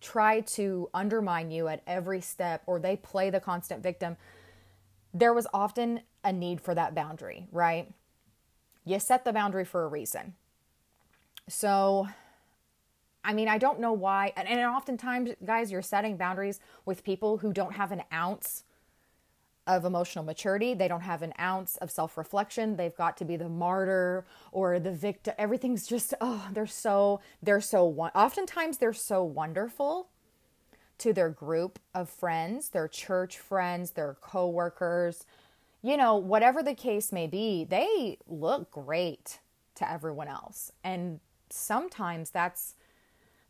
try 0.00 0.40
to 0.40 0.88
undermine 0.94 1.50
you 1.50 1.68
at 1.68 1.82
every 1.86 2.20
step 2.20 2.62
or 2.66 2.80
they 2.80 2.96
play 2.96 3.30
the 3.30 3.38
constant 3.38 3.82
victim, 3.82 4.16
there 5.12 5.34
was 5.34 5.46
often 5.52 6.00
a 6.24 6.32
need 6.32 6.60
for 6.60 6.74
that 6.74 6.94
boundary, 6.94 7.46
right? 7.52 7.92
You 8.84 8.98
set 8.98 9.24
the 9.24 9.32
boundary 9.32 9.64
for 9.64 9.84
a 9.84 9.88
reason. 9.88 10.34
So 11.48 12.08
I 13.24 13.32
mean, 13.34 13.48
I 13.48 13.58
don't 13.58 13.80
know 13.80 13.92
why. 13.92 14.32
And, 14.36 14.48
and 14.48 14.60
oftentimes, 14.60 15.30
guys, 15.44 15.70
you're 15.70 15.82
setting 15.82 16.16
boundaries 16.16 16.60
with 16.84 17.04
people 17.04 17.38
who 17.38 17.52
don't 17.52 17.74
have 17.74 17.92
an 17.92 18.02
ounce 18.12 18.64
of 19.66 19.84
emotional 19.84 20.24
maturity. 20.24 20.74
They 20.74 20.88
don't 20.88 21.02
have 21.02 21.22
an 21.22 21.32
ounce 21.38 21.76
of 21.76 21.90
self 21.90 22.16
reflection. 22.16 22.76
They've 22.76 22.96
got 22.96 23.16
to 23.18 23.24
be 23.24 23.36
the 23.36 23.48
martyr 23.48 24.24
or 24.52 24.78
the 24.80 24.92
victim. 24.92 25.34
Everything's 25.38 25.86
just, 25.86 26.14
oh, 26.20 26.48
they're 26.52 26.66
so, 26.66 27.20
they're 27.42 27.60
so, 27.60 27.86
oftentimes 28.14 28.78
they're 28.78 28.92
so 28.92 29.22
wonderful 29.22 30.08
to 30.98 31.12
their 31.12 31.30
group 31.30 31.78
of 31.94 32.08
friends, 32.10 32.70
their 32.70 32.88
church 32.88 33.38
friends, 33.38 33.92
their 33.92 34.16
coworkers, 34.20 35.24
you 35.82 35.96
know, 35.96 36.16
whatever 36.16 36.62
the 36.62 36.74
case 36.74 37.10
may 37.10 37.26
be, 37.26 37.64
they 37.64 38.18
look 38.26 38.70
great 38.70 39.38
to 39.76 39.90
everyone 39.90 40.28
else. 40.28 40.72
And 40.84 41.20
sometimes 41.48 42.30
that's 42.30 42.74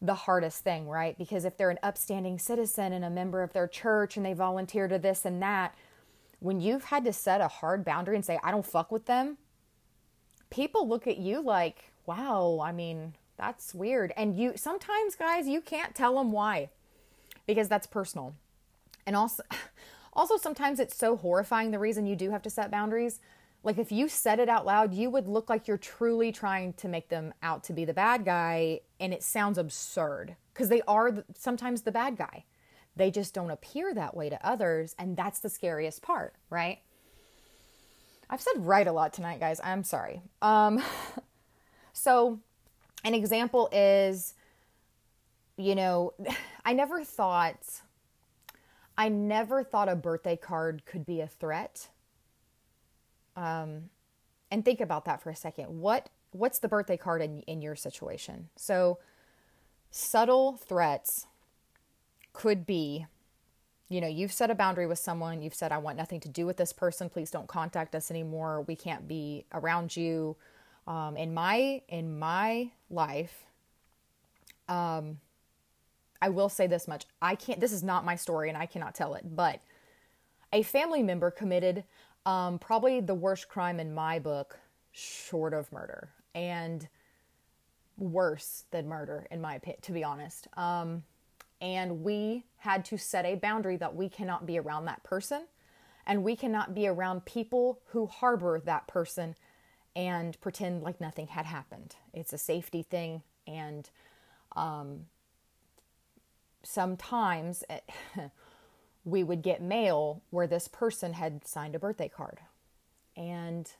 the 0.03 0.15
hardest 0.15 0.65
thing, 0.65 0.89
right? 0.89 1.17
Because 1.19 1.45
if 1.45 1.57
they're 1.57 1.71
an 1.71 1.79
upstanding 1.83 2.39
citizen 2.39 2.93
and 2.93 3.05
a 3.05 3.11
member 3.11 3.43
of 3.43 3.53
their 3.53 3.69
church 3.69 4.17
and 4.17 4.25
they 4.25 4.33
volunteer 4.33 4.89
to 4.89 4.99
this 4.99 5.25
and 5.25 5.43
that, 5.43 5.75
when 6.39 6.61
you've 6.61 6.85
had 6.85 7.05
to 7.05 7.13
set 7.13 7.41
a 7.41 7.49
hard 7.49 7.85
boundary 7.85 8.17
and 8.17 8.25
say, 8.25 8.39
I 8.43 8.51
don't 8.51 8.65
fuck 8.65 8.91
with 8.91 9.07
them, 9.07 9.37
people 10.49 10.89
look 10.89 11.07
at 11.07 11.19
you 11.19 11.43
like, 11.43 11.93
wow, 12.07 12.61
I 12.63 12.73
mean, 12.73 13.15
that's 13.37 13.75
weird. 13.75 14.13
And 14.17 14.37
you 14.37 14.55
sometimes, 14.57 15.15
guys, 15.17 15.47
you 15.47 15.61
can't 15.61 15.95
tell 15.95 16.17
them 16.17 16.33
why 16.33 16.71
because 17.47 17.69
that's 17.69 17.87
personal. 17.87 18.35
And 19.07 19.17
also, 19.17 19.43
also 20.13 20.37
sometimes 20.37 20.81
it's 20.81 20.97
so 20.97 21.17
horrifying 21.17 21.71
the 21.71 21.79
reason 21.79 22.07
you 22.07 22.17
do 22.17 22.31
have 22.31 22.43
to 22.43 22.51
set 22.51 22.71
boundaries. 22.71 23.21
Like 23.63 23.79
if 23.79 23.93
you 23.93 24.09
said 24.09 24.39
it 24.39 24.49
out 24.49 24.65
loud, 24.65 24.95
you 24.95 25.11
would 25.11 25.29
look 25.29 25.51
like 25.51 25.69
you're 25.69 25.77
truly 25.77 26.33
trying 26.33 26.73
to 26.75 26.89
make 26.89 27.09
them 27.09 27.35
out 27.43 27.65
to 27.65 27.73
be 27.73 27.85
the 27.85 27.93
bad 27.93 28.25
guy, 28.25 28.81
and 28.99 29.13
it 29.13 29.23
sounds 29.23 29.59
absurd 29.59 30.37
because 30.53 30.69
they 30.69 30.83
are 30.89 31.25
sometimes 31.37 31.83
the 31.83 31.93
bad 31.93 32.17
guy. 32.17 32.45
They 32.97 33.11
just 33.11 33.35
don't 33.35 33.51
appear 33.51 33.95
that 33.95 34.17
way 34.17 34.29
to 34.29 34.47
others. 34.47 34.95
And 34.99 35.17
that's 35.17 35.41
the 35.41 35.49
scariest 35.49 36.03
part, 36.03 36.35
right? 36.49 36.81
I've 38.29 38.41
said 38.41 38.53
right 38.59 38.87
a 38.87 38.93
lot 38.93 39.13
tonight, 39.13 39.41
guys. 39.41 39.61
I'm 39.63 39.85
sorry. 39.85 40.23
Um, 40.43 40.83
so, 41.93 42.39
an 43.05 43.15
example 43.15 43.69
is, 43.73 44.35
you 45.57 45.75
know, 45.75 46.13
I 46.65 46.73
never 46.73 47.05
thought, 47.05 47.81
I 48.97 49.09
never 49.09 49.65
thought 49.65 49.89
a 49.89 49.97
birthday 49.97 50.37
card 50.37 50.85
could 50.85 51.07
be 51.07 51.21
a 51.21 51.27
threat. 51.27 51.89
Um, 53.37 53.91
and 54.51 54.65
think 54.65 54.81
about 54.81 55.05
that 55.05 55.23
for 55.23 55.31
a 55.31 55.37
second. 55.37 55.81
What 55.81 56.09
what's 56.33 56.59
the 56.59 56.69
birthday 56.69 56.97
card 56.97 57.23
in 57.23 57.41
in 57.43 57.63
your 57.63 57.77
situation? 57.77 58.49
So, 58.57 58.99
subtle 59.91 60.57
threats 60.57 61.27
could 62.33 62.67
be 62.67 63.07
you 63.91 64.01
know, 64.01 64.07
you've 64.07 64.33
set 64.33 64.51
a 64.51 64.55
boundary 64.55 64.87
with 64.87 65.01
someone, 65.01 65.43
you've 65.43 65.53
said, 65.53 65.73
I 65.73 65.79
want 65.79 65.99
nothing 65.99 66.21
to 66.21 66.29
do 66.29 66.47
with 66.47 66.57
this 66.57 66.73
person, 66.73 67.11
please 67.11 67.29
don't 67.29 67.49
contact 67.49 67.97
us 67.97 68.09
anymore, 68.11 68.63
we 68.63 68.77
can't 68.77 69.09
be 69.09 69.45
around 69.53 69.97
you. 69.97 70.37
Um, 70.87 71.17
in 71.17 71.35
my 71.35 71.83
in 71.89 72.19
my 72.19 72.71
life, 72.89 73.45
um, 74.69 75.19
I 76.23 76.29
will 76.29 76.49
say 76.49 76.69
this 76.69 76.87
much. 76.87 77.05
I 77.21 77.35
can't 77.35 77.61
this 77.61 77.73
is 77.73 77.83
not 77.83 78.05
my 78.05 78.15
story 78.15 78.49
and 78.49 78.57
I 78.57 78.67
cannot 78.67 78.95
tell 78.95 79.15
it, 79.15 79.25
but 79.37 79.61
a 80.53 80.63
family 80.63 81.03
member 81.03 81.31
committed 81.33 81.83
um, 82.27 82.59
probably 82.59 83.01
the 83.01 83.15
worst 83.15 83.49
crime 83.49 83.81
in 83.81 83.95
my 83.95 84.19
book, 84.19 84.59
short 84.93 85.55
of 85.55 85.71
murder. 85.73 86.11
And 86.35 86.89
worse 88.01 88.65
than 88.71 88.89
murder, 88.89 89.27
in 89.31 89.41
my 89.41 89.55
opinion, 89.55 89.81
to 89.83 89.93
be 89.93 90.03
honest. 90.03 90.49
Um, 90.57 91.05
and 91.61 92.03
we 92.03 92.45
had 92.57 92.85
to 92.87 92.97
set 92.97 93.25
a 93.27 93.35
boundary 93.35 93.77
that 93.77 93.95
we 93.95 94.09
cannot 94.09 94.47
be 94.47 94.59
around 94.59 94.87
that 94.87 95.03
person 95.05 95.47
and 96.07 96.25
we 96.25 96.35
cannot 96.35 96.75
be 96.75 96.89
around 96.89 97.25
people 97.27 97.81
who 97.89 98.07
harbor 98.07 98.61
that 98.65 98.87
person 98.87 99.37
and 99.95 100.41
pretend 100.41 100.83
like 100.83 101.01
nothing 101.01 101.27
had 101.27 101.45
happened. 101.45 101.97
It's 102.15 102.33
a 102.33 102.39
safety 102.39 102.83
thing 102.83 103.23
and 103.47 103.91
um, 104.57 105.07
sometimes 106.63 107.63
we 109.05 109.23
would 109.23 109.43
get 109.43 109.63
mail 109.63 110.23
where 110.31 110.47
this 110.47 110.69
person 110.69 111.15
had 111.15 111.47
signed 111.47 111.75
a 111.75 111.79
birthday 111.79 112.09
card 112.09 112.39
and 113.17 113.73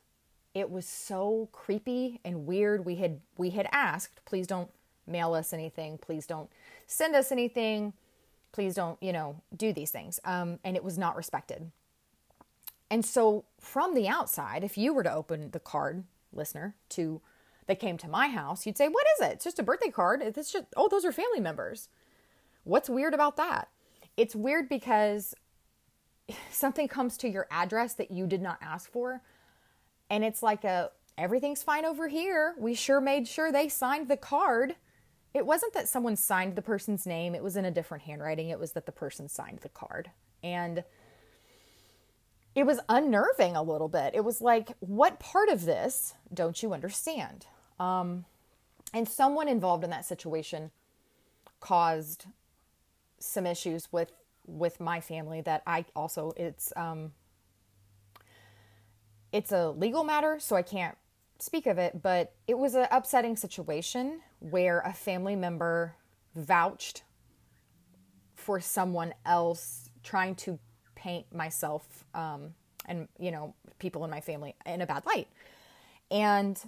it 0.55 0.71
was 0.71 0.87
so 0.87 1.49
creepy 1.53 2.21
and 2.25 2.47
weird 2.47 2.85
we 2.85 2.97
had 2.97 3.21
we 3.37 3.51
had 3.51 3.69
asked 3.73 4.25
please 4.25 4.47
don't 4.47 4.71
mail 5.07 5.35
us 5.35 5.53
anything 5.53 5.99
please 5.99 6.27
don't 6.27 6.51
send 6.91 7.15
us 7.15 7.33
anything. 7.33 7.93
Please 8.53 8.75
don't, 8.75 9.01
you 9.01 9.13
know, 9.13 9.41
do 9.57 9.73
these 9.73 9.91
things. 9.91 10.19
Um, 10.25 10.59
and 10.65 10.77
it 10.77 10.83
was 10.83 10.99
not 10.99 11.17
respected. 11.17 11.71
And 12.91 13.05
so 13.07 13.45
from 13.61 13.95
the 13.95 14.09
outside, 14.09 14.65
if 14.65 14.77
you 14.77 14.93
were 14.93 15.05
to 15.05 15.13
open 15.13 15.53
the 15.53 15.61
card, 15.61 16.03
listener, 16.33 16.75
to 16.91 17.21
that 17.67 17.79
came 17.79 17.97
to 17.99 18.09
my 18.09 18.27
house, 18.29 18.67
you'd 18.67 18.77
say, 18.77 18.89
What 18.89 19.07
is 19.17 19.29
it? 19.29 19.33
It's 19.35 19.45
just 19.45 19.61
a 19.61 19.63
birthday 19.63 19.91
card. 19.91 20.21
It's 20.23 20.53
just, 20.53 20.67
oh, 20.77 20.89
those 20.89 21.05
are 21.05 21.13
family 21.13 21.39
members. 21.39 21.89
What's 22.65 22.91
weird 22.91 23.15
about 23.15 23.37
that? 23.37 23.69
It's 24.17 24.35
weird 24.35 24.69
because 24.69 25.35
something 26.51 26.89
comes 26.89 27.17
to 27.19 27.29
your 27.29 27.47
address 27.51 27.95
that 27.95 28.11
you 28.11 28.27
did 28.27 28.43
not 28.43 28.59
ask 28.61 28.91
for. 28.91 29.23
And 30.09 30.25
it's 30.25 30.43
like 30.43 30.65
a, 30.65 30.91
everything's 31.17 31.63
fine 31.63 31.85
over 31.85 32.09
here. 32.09 32.55
We 32.59 32.75
sure 32.75 33.01
made 33.01 33.29
sure 33.29 33.53
they 33.53 33.69
signed 33.69 34.09
the 34.09 34.17
card 34.17 34.75
it 35.33 35.47
wasn't 35.47 35.75
that 35.75 35.89
someone 35.89 36.17
signed 36.17 36.57
the 36.57 36.63
person's 36.63 37.07
name, 37.07 37.35
it 37.35 37.43
was 37.43 37.57
in 37.57 37.65
a 37.65 37.71
different 37.71 38.05
handwriting. 38.05 38.49
It 38.49 38.59
was 38.59 38.73
that 38.73 38.87
the 38.87 38.93
person 38.93 39.29
signed 39.29 39.61
the 39.61 39.69
card. 39.69 40.11
And 40.43 40.83
it 42.55 42.65
was 42.67 42.81
unnerving 42.89 43.55
a 43.55 43.63
little 43.63 43.89
bit. 43.89 44.15
It 44.15 44.25
was 44.25 44.41
like, 44.41 44.73
what 44.81 45.21
part 45.21 45.49
of 45.49 45.65
this 45.65 46.15
don't 46.35 46.61
you 46.63 46.73
understand? 46.73 47.47
Um, 47.79 48.25
and 48.93 49.09
someone 49.09 49.47
involved 49.47 49.85
in 49.85 49.91
that 49.91 50.05
situation 50.05 50.73
caused 51.61 52.27
some 53.21 53.47
issues 53.47 53.93
with 53.93 54.13
with 54.47 54.81
my 54.81 55.01
family 55.01 55.41
that 55.43 55.63
I 55.67 55.85
also 55.95 56.33
it's 56.37 56.73
um 56.77 57.13
it's 59.33 59.53
a 59.53 59.71
legal 59.71 60.03
matter 60.03 60.41
so 60.41 60.57
I 60.57 60.63
can't 60.63 60.97
speak 61.43 61.67
of 61.67 61.79
it, 61.79 62.03
but 62.03 62.33
it 62.47 62.59
was 62.59 62.75
an 62.75 62.87
upsetting 62.91 63.37
situation 63.37 64.21
where 64.41 64.81
a 64.81 64.93
family 64.93 65.37
member 65.37 65.97
vouched 66.35 67.03
for 68.35 68.61
someone 68.61 69.15
else 69.27 69.91
trying 70.03 70.35
to 70.35 70.59
paint 70.95 71.33
myself 71.35 72.05
um, 72.15 72.55
and 72.87 73.09
you 73.19 73.31
know 73.31 73.55
people 73.79 74.05
in 74.05 74.11
my 74.11 74.21
family 74.21 74.55
in 74.67 74.81
a 74.81 74.87
bad 74.87 75.05
light. 75.07 75.29
And 76.11 76.61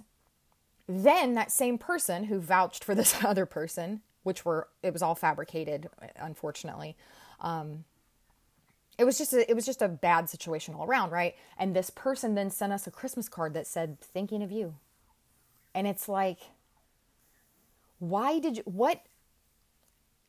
then 0.87 1.35
that 1.35 1.51
same 1.51 1.77
person 1.77 2.25
who 2.25 2.39
vouched 2.39 2.83
for 2.83 2.95
this 2.95 3.23
other 3.23 3.45
person 3.45 4.01
which 4.23 4.45
were 4.45 4.67
it 4.81 4.93
was 4.93 5.01
all 5.01 5.15
fabricated 5.15 5.89
unfortunately. 6.17 6.95
Um, 7.39 7.85
it 8.97 9.05
was 9.05 9.17
just 9.17 9.33
a, 9.33 9.49
it 9.49 9.55
was 9.55 9.65
just 9.65 9.81
a 9.81 9.87
bad 9.87 10.29
situation 10.29 10.73
all 10.73 10.85
around 10.85 11.11
right? 11.11 11.35
And 11.57 11.75
this 11.75 11.89
person 11.89 12.35
then 12.35 12.49
sent 12.49 12.73
us 12.73 12.87
a 12.87 12.91
christmas 12.91 13.29
card 13.29 13.53
that 13.53 13.67
said 13.67 13.99
thinking 13.99 14.43
of 14.43 14.51
you. 14.51 14.75
And 15.75 15.87
it's 15.87 16.07
like 16.07 16.39
why 17.99 18.39
did 18.39 18.57
you 18.57 18.63
what 18.65 19.01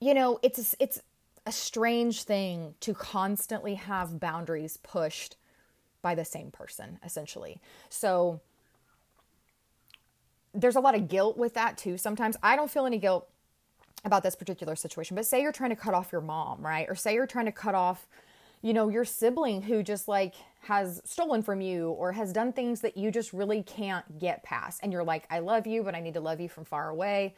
you 0.00 0.14
know 0.14 0.38
it's 0.42 0.74
a, 0.74 0.76
it's 0.82 1.00
a 1.46 1.52
strange 1.52 2.22
thing 2.22 2.74
to 2.80 2.94
constantly 2.94 3.74
have 3.74 4.18
boundaries 4.18 4.76
pushed 4.78 5.36
by 6.02 6.14
the 6.14 6.24
same 6.24 6.50
person 6.50 6.98
essentially. 7.04 7.60
So 7.88 8.40
there's 10.54 10.76
a 10.76 10.80
lot 10.80 10.94
of 10.94 11.08
guilt 11.08 11.36
with 11.36 11.54
that 11.54 11.76
too 11.76 11.98
sometimes. 11.98 12.36
I 12.42 12.56
don't 12.56 12.70
feel 12.70 12.86
any 12.86 12.98
guilt 12.98 13.28
about 14.04 14.22
this 14.22 14.34
particular 14.34 14.76
situation 14.76 15.14
but 15.14 15.26
say 15.26 15.40
you're 15.40 15.52
trying 15.52 15.70
to 15.70 15.76
cut 15.76 15.94
off 15.94 16.12
your 16.12 16.20
mom 16.20 16.64
right? 16.64 16.86
Or 16.88 16.94
say 16.94 17.14
you're 17.14 17.26
trying 17.26 17.46
to 17.46 17.52
cut 17.52 17.74
off 17.74 18.06
you 18.64 18.72
know 18.72 18.88
your 18.88 19.04
sibling 19.04 19.60
who 19.60 19.82
just 19.82 20.08
like 20.08 20.34
has 20.62 21.02
stolen 21.04 21.42
from 21.42 21.60
you 21.60 21.90
or 21.90 22.12
has 22.12 22.32
done 22.32 22.50
things 22.50 22.80
that 22.80 22.96
you 22.96 23.10
just 23.10 23.34
really 23.34 23.62
can't 23.62 24.18
get 24.18 24.42
past. 24.42 24.80
And 24.82 24.90
you're 24.90 25.04
like 25.04 25.26
i 25.30 25.38
love 25.38 25.66
you 25.66 25.82
but 25.82 25.94
i 25.94 26.00
need 26.00 26.14
to 26.14 26.20
love 26.20 26.40
you 26.40 26.48
from 26.48 26.64
far 26.64 26.88
away. 26.88 27.34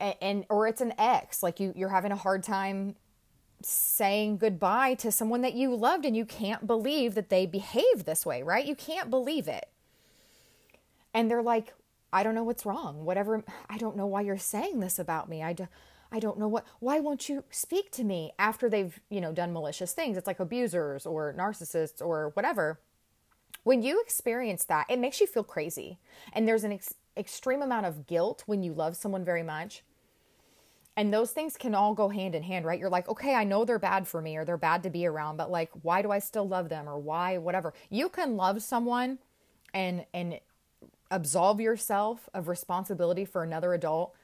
And, 0.00 0.14
and 0.22 0.44
or 0.48 0.66
it's 0.66 0.80
an 0.80 0.94
ex 0.98 1.42
like 1.42 1.60
you 1.60 1.74
you're 1.76 1.90
having 1.90 2.10
a 2.10 2.16
hard 2.16 2.42
time 2.42 2.96
saying 3.60 4.38
goodbye 4.38 4.94
to 4.94 5.12
someone 5.12 5.42
that 5.42 5.52
you 5.52 5.74
loved 5.74 6.06
and 6.06 6.16
you 6.16 6.24
can't 6.24 6.66
believe 6.66 7.14
that 7.14 7.28
they 7.28 7.44
behave 7.44 8.06
this 8.06 8.24
way 8.24 8.42
right? 8.42 8.64
You 8.64 8.74
can't 8.74 9.10
believe 9.10 9.46
it. 9.46 9.68
And 11.12 11.30
they're 11.30 11.42
like 11.42 11.74
i 12.12 12.22
don't 12.22 12.34
know 12.34 12.44
what's 12.44 12.66
wrong 12.66 13.04
whatever 13.04 13.42
i 13.70 13.78
don't 13.78 13.96
know 13.96 14.06
why 14.06 14.20
you're 14.20 14.38
saying 14.38 14.80
this 14.80 14.98
about 14.98 15.28
me 15.28 15.42
i 15.42 15.52
do, 15.52 15.68
I 16.10 16.20
don't 16.20 16.38
know 16.38 16.48
what 16.48 16.66
why 16.80 17.00
won't 17.00 17.28
you 17.28 17.44
speak 17.50 17.90
to 17.92 18.04
me 18.04 18.32
after 18.38 18.68
they've, 18.68 18.98
you 19.10 19.20
know, 19.20 19.32
done 19.32 19.52
malicious 19.52 19.92
things. 19.92 20.16
It's 20.16 20.26
like 20.26 20.40
abusers 20.40 21.04
or 21.04 21.34
narcissists 21.36 22.00
or 22.00 22.30
whatever. 22.34 22.80
When 23.62 23.82
you 23.82 24.00
experience 24.00 24.64
that, 24.64 24.86
it 24.88 24.98
makes 24.98 25.20
you 25.20 25.26
feel 25.26 25.44
crazy. 25.44 25.98
And 26.32 26.48
there's 26.48 26.64
an 26.64 26.72
ex- 26.72 26.94
extreme 27.16 27.60
amount 27.60 27.86
of 27.86 28.06
guilt 28.06 28.44
when 28.46 28.62
you 28.62 28.72
love 28.72 28.96
someone 28.96 29.24
very 29.24 29.42
much. 29.42 29.82
And 30.96 31.12
those 31.12 31.30
things 31.30 31.56
can 31.56 31.74
all 31.74 31.94
go 31.94 32.08
hand 32.08 32.34
in 32.34 32.42
hand, 32.42 32.64
right? 32.64 32.80
You're 32.80 32.88
like, 32.88 33.08
okay, 33.08 33.34
I 33.34 33.44
know 33.44 33.64
they're 33.64 33.78
bad 33.78 34.08
for 34.08 34.20
me 34.20 34.36
or 34.36 34.44
they're 34.44 34.56
bad 34.56 34.82
to 34.84 34.90
be 34.90 35.06
around, 35.06 35.36
but 35.36 35.50
like, 35.50 35.70
why 35.82 36.02
do 36.02 36.10
I 36.10 36.18
still 36.18 36.48
love 36.48 36.70
them 36.70 36.88
or 36.88 36.98
why, 36.98 37.38
whatever? 37.38 37.74
You 37.90 38.08
can 38.08 38.36
love 38.36 38.62
someone 38.62 39.18
and, 39.74 40.06
and, 40.12 40.40
absolve 41.10 41.60
yourself 41.60 42.28
of 42.34 42.48
responsibility 42.48 43.24
for 43.24 43.42
another 43.42 43.74
adult 43.74 44.14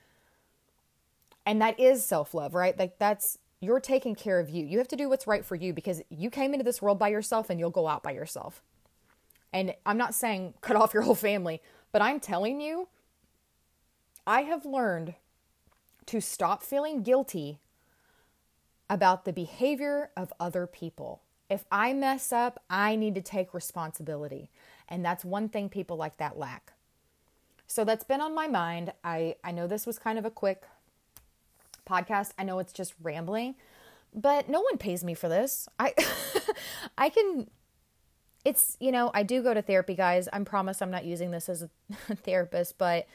and 1.46 1.60
that 1.60 1.78
is 1.78 2.04
self-love 2.04 2.54
right 2.54 2.78
like 2.78 2.98
that's 2.98 3.38
you're 3.60 3.80
taking 3.80 4.14
care 4.14 4.38
of 4.38 4.50
you 4.50 4.64
you 4.64 4.78
have 4.78 4.88
to 4.88 4.96
do 4.96 5.08
what's 5.08 5.26
right 5.26 5.44
for 5.44 5.54
you 5.54 5.72
because 5.72 6.02
you 6.10 6.30
came 6.30 6.52
into 6.52 6.64
this 6.64 6.82
world 6.82 6.98
by 6.98 7.08
yourself 7.08 7.48
and 7.48 7.58
you'll 7.58 7.70
go 7.70 7.86
out 7.88 8.02
by 8.02 8.10
yourself 8.10 8.62
and 9.52 9.74
i'm 9.86 9.96
not 9.96 10.14
saying 10.14 10.54
cut 10.60 10.76
off 10.76 10.92
your 10.92 11.02
whole 11.02 11.14
family 11.14 11.62
but 11.92 12.02
i'm 12.02 12.20
telling 12.20 12.60
you 12.60 12.88
i 14.26 14.42
have 14.42 14.64
learned 14.66 15.14
to 16.06 16.20
stop 16.20 16.62
feeling 16.62 17.02
guilty 17.02 17.60
about 18.88 19.24
the 19.24 19.32
behavior 19.32 20.10
of 20.16 20.32
other 20.38 20.66
people. 20.66 21.22
If 21.48 21.64
I 21.70 21.92
mess 21.92 22.32
up, 22.32 22.62
I 22.68 22.96
need 22.96 23.14
to 23.14 23.22
take 23.22 23.54
responsibility. 23.54 24.50
And 24.88 25.04
that's 25.04 25.24
one 25.24 25.48
thing 25.48 25.68
people 25.68 25.96
like 25.96 26.18
that 26.18 26.38
lack. 26.38 26.73
So 27.74 27.82
that's 27.82 28.04
been 28.04 28.20
on 28.20 28.36
my 28.36 28.46
mind. 28.46 28.92
I, 29.02 29.34
I 29.42 29.50
know 29.50 29.66
this 29.66 29.84
was 29.84 29.98
kind 29.98 30.16
of 30.16 30.24
a 30.24 30.30
quick 30.30 30.62
podcast. 31.84 32.30
I 32.38 32.44
know 32.44 32.60
it's 32.60 32.72
just 32.72 32.94
rambling, 33.02 33.56
but 34.14 34.48
no 34.48 34.60
one 34.60 34.78
pays 34.78 35.02
me 35.02 35.14
for 35.14 35.28
this. 35.28 35.68
I 35.76 35.92
I 36.96 37.08
can 37.08 37.50
it's, 38.44 38.76
you 38.78 38.92
know, 38.92 39.10
I 39.12 39.24
do 39.24 39.42
go 39.42 39.52
to 39.54 39.60
therapy, 39.60 39.96
guys. 39.96 40.28
I 40.32 40.38
promise 40.44 40.80
I'm 40.82 40.92
not 40.92 41.04
using 41.04 41.32
this 41.32 41.48
as 41.48 41.62
a 41.64 41.70
therapist, 42.14 42.78
but 42.78 43.08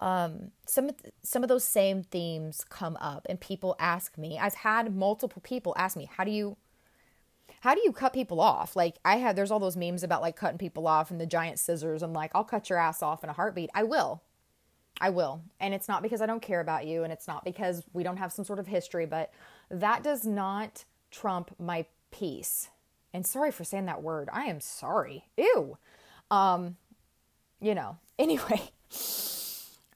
um, 0.00 0.50
some 0.66 0.90
some 1.22 1.44
of 1.44 1.48
those 1.48 1.62
same 1.62 2.02
themes 2.02 2.64
come 2.68 2.96
up 3.00 3.24
and 3.30 3.38
people 3.38 3.76
ask 3.78 4.18
me. 4.18 4.36
I've 4.36 4.54
had 4.54 4.92
multiple 4.96 5.40
people 5.44 5.76
ask 5.78 5.96
me, 5.96 6.10
"How 6.12 6.24
do 6.24 6.32
you 6.32 6.56
how 7.62 7.76
do 7.76 7.80
you 7.84 7.92
cut 7.92 8.12
people 8.12 8.40
off? 8.40 8.74
Like 8.74 8.96
I 9.04 9.18
had 9.18 9.36
there's 9.36 9.52
all 9.52 9.60
those 9.60 9.76
memes 9.76 10.02
about 10.02 10.20
like 10.20 10.34
cutting 10.34 10.58
people 10.58 10.88
off 10.88 11.12
and 11.12 11.20
the 11.20 11.26
giant 11.26 11.60
scissors 11.60 12.02
and 12.02 12.12
like 12.12 12.32
I'll 12.34 12.42
cut 12.42 12.68
your 12.68 12.78
ass 12.78 13.04
off 13.04 13.22
in 13.22 13.30
a 13.30 13.34
heartbeat. 13.34 13.70
I 13.72 13.84
will. 13.84 14.20
I 15.00 15.10
will. 15.10 15.42
And 15.60 15.72
it's 15.72 15.86
not 15.86 16.02
because 16.02 16.20
I 16.20 16.26
don't 16.26 16.42
care 16.42 16.58
about 16.58 16.86
you 16.86 17.04
and 17.04 17.12
it's 17.12 17.28
not 17.28 17.44
because 17.44 17.84
we 17.92 18.02
don't 18.02 18.16
have 18.16 18.32
some 18.32 18.44
sort 18.44 18.58
of 18.58 18.66
history, 18.66 19.06
but 19.06 19.30
that 19.70 20.02
does 20.02 20.26
not 20.26 20.84
trump 21.12 21.54
my 21.56 21.86
peace. 22.10 22.68
And 23.14 23.24
sorry 23.24 23.52
for 23.52 23.62
saying 23.62 23.86
that 23.86 24.02
word. 24.02 24.28
I 24.32 24.46
am 24.46 24.58
sorry. 24.58 25.28
Ew. 25.36 25.78
Um 26.32 26.76
you 27.60 27.74
know. 27.74 27.98
Anyway, 28.18 28.70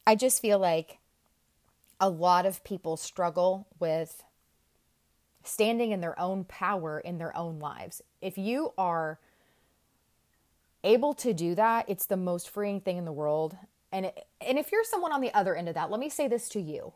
I 0.05 0.17
just 0.17 0.41
feel 0.41 0.59
like 0.59 0.99
a 2.01 2.09
lot 2.09 2.45
of 2.45 2.65
people 2.65 2.97
struggle 2.97 3.69
with 3.79 4.25
standing 5.47 5.93
in 5.93 6.01
their 6.01 6.19
own 6.19 6.45
power 6.45 7.01
in 7.01 7.19
their 7.19 7.37
own 7.37 7.59
lives. 7.59 8.03
If 8.21 8.39
you 8.39 8.73
are 8.77 9.19
able 10.85 11.15
to 11.15 11.35
do 11.35 11.55
that, 11.55 11.87
it's 11.89 12.07
the 12.07 12.17
most 12.17 12.49
freeing 12.49 12.81
thing 12.81 12.97
in 12.97 13.05
the 13.05 13.13
world. 13.13 13.57
And 13.93 14.07
it, 14.07 14.27
and 14.41 14.59
if 14.59 14.73
you're 14.73 14.85
someone 14.85 15.13
on 15.13 15.21
the 15.21 15.35
other 15.35 15.55
end 15.55 15.69
of 15.69 15.75
that, 15.75 15.91
let 15.91 16.01
me 16.01 16.09
say 16.09 16.29
this 16.29 16.49
to 16.51 16.61
you. 16.61 16.93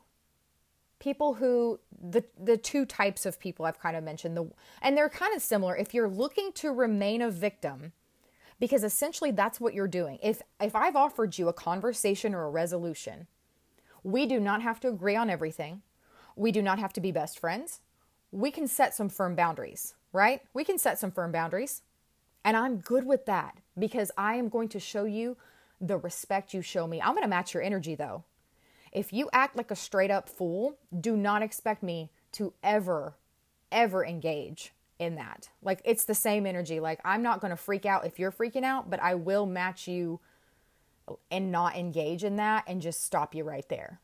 People 0.99 1.35
who 1.35 1.81
the 1.99 2.25
the 2.39 2.59
two 2.59 2.85
types 2.85 3.25
of 3.25 3.41
people 3.41 3.65
I've 3.65 3.81
kind 3.81 3.97
of 3.97 4.05
mentioned 4.05 4.37
the 4.37 4.51
and 4.83 4.97
they're 4.97 5.09
kind 5.09 5.35
of 5.35 5.41
similar. 5.41 5.75
If 5.75 5.95
you're 5.95 6.09
looking 6.09 6.53
to 6.55 6.73
remain 6.73 7.23
a 7.23 7.31
victim, 7.31 7.93
because 8.59 8.85
essentially 8.85 9.31
that's 9.31 9.59
what 9.59 9.73
you're 9.73 9.89
doing. 9.89 10.19
If 10.23 10.43
if 10.61 10.77
I've 10.77 10.97
offered 10.97 11.39
you 11.39 11.49
a 11.49 11.55
conversation 11.55 12.35
or 12.35 12.45
a 12.45 12.51
resolution, 12.51 13.29
we 14.05 14.27
do 14.27 14.39
not 14.39 14.61
have 14.61 14.79
to 14.81 14.89
agree 14.89 15.17
on 15.17 15.31
everything. 15.31 15.81
We 16.37 16.53
do 16.53 16.61
not 16.61 16.79
have 16.79 16.93
to 16.95 17.01
be 17.01 17.13
best 17.13 17.39
friends 17.39 17.81
we 18.33 18.51
can 18.51 18.66
set 18.66 18.95
some 18.95 19.09
firm 19.09 19.35
boundaries, 19.35 19.95
right? 20.12 20.43
We 20.55 20.64
can 20.64 20.79
set 20.79 20.99
some 20.99 21.11
firm 21.11 21.33
boundaries. 21.33 21.83
And 22.45 22.57
I'm 22.57 22.79
good 22.79 23.05
with 23.05 23.27
that 23.27 23.59
because 23.79 24.11
I 24.16 24.37
am 24.37 24.49
going 24.49 24.69
to 24.71 24.81
show 24.81 25.05
you 25.05 25.37
the 25.81 25.99
respect 25.99 26.55
you 26.55 26.62
show 26.62 26.87
me. 26.87 27.01
I'm 27.01 27.12
going 27.12 27.23
to 27.23 27.29
match 27.29 27.55
your 27.55 27.62
energy 27.62 27.95
though. 27.95 28.25
If 28.93 29.12
you 29.12 29.29
act 29.33 29.57
like 29.57 29.71
a 29.71 29.77
straight 29.77 30.11
up 30.11 30.29
fool, 30.29 30.77
do 30.99 31.16
not 31.16 31.43
expect 31.43 31.83
me 31.83 32.11
to 32.33 32.53
ever, 32.62 33.14
ever 33.71 34.05
engage 34.05 34.73
in 34.99 35.16
that. 35.16 35.51
Like 35.62 35.81
it's 35.85 36.05
the 36.05 36.14
same 36.14 36.47
energy. 36.47 36.81
Like 36.81 37.01
I'm 37.05 37.23
not 37.23 37.40
going 37.40 37.51
to 37.51 37.57
freak 37.57 37.87
out 37.87 38.07
if 38.07 38.19
you're 38.19 38.33
freaking 38.33 38.64
out, 38.64 38.90
but 38.90 39.03
I 39.03 39.14
will 39.14 39.47
match 39.47 39.87
you 39.87 40.21
and 41.31 41.51
not 41.51 41.77
engage 41.77 42.25
in 42.25 42.37
that 42.37 42.64
and 42.66 42.81
just 42.81 43.03
stop 43.03 43.35
you 43.35 43.45
right 43.45 43.69
there. 43.69 44.01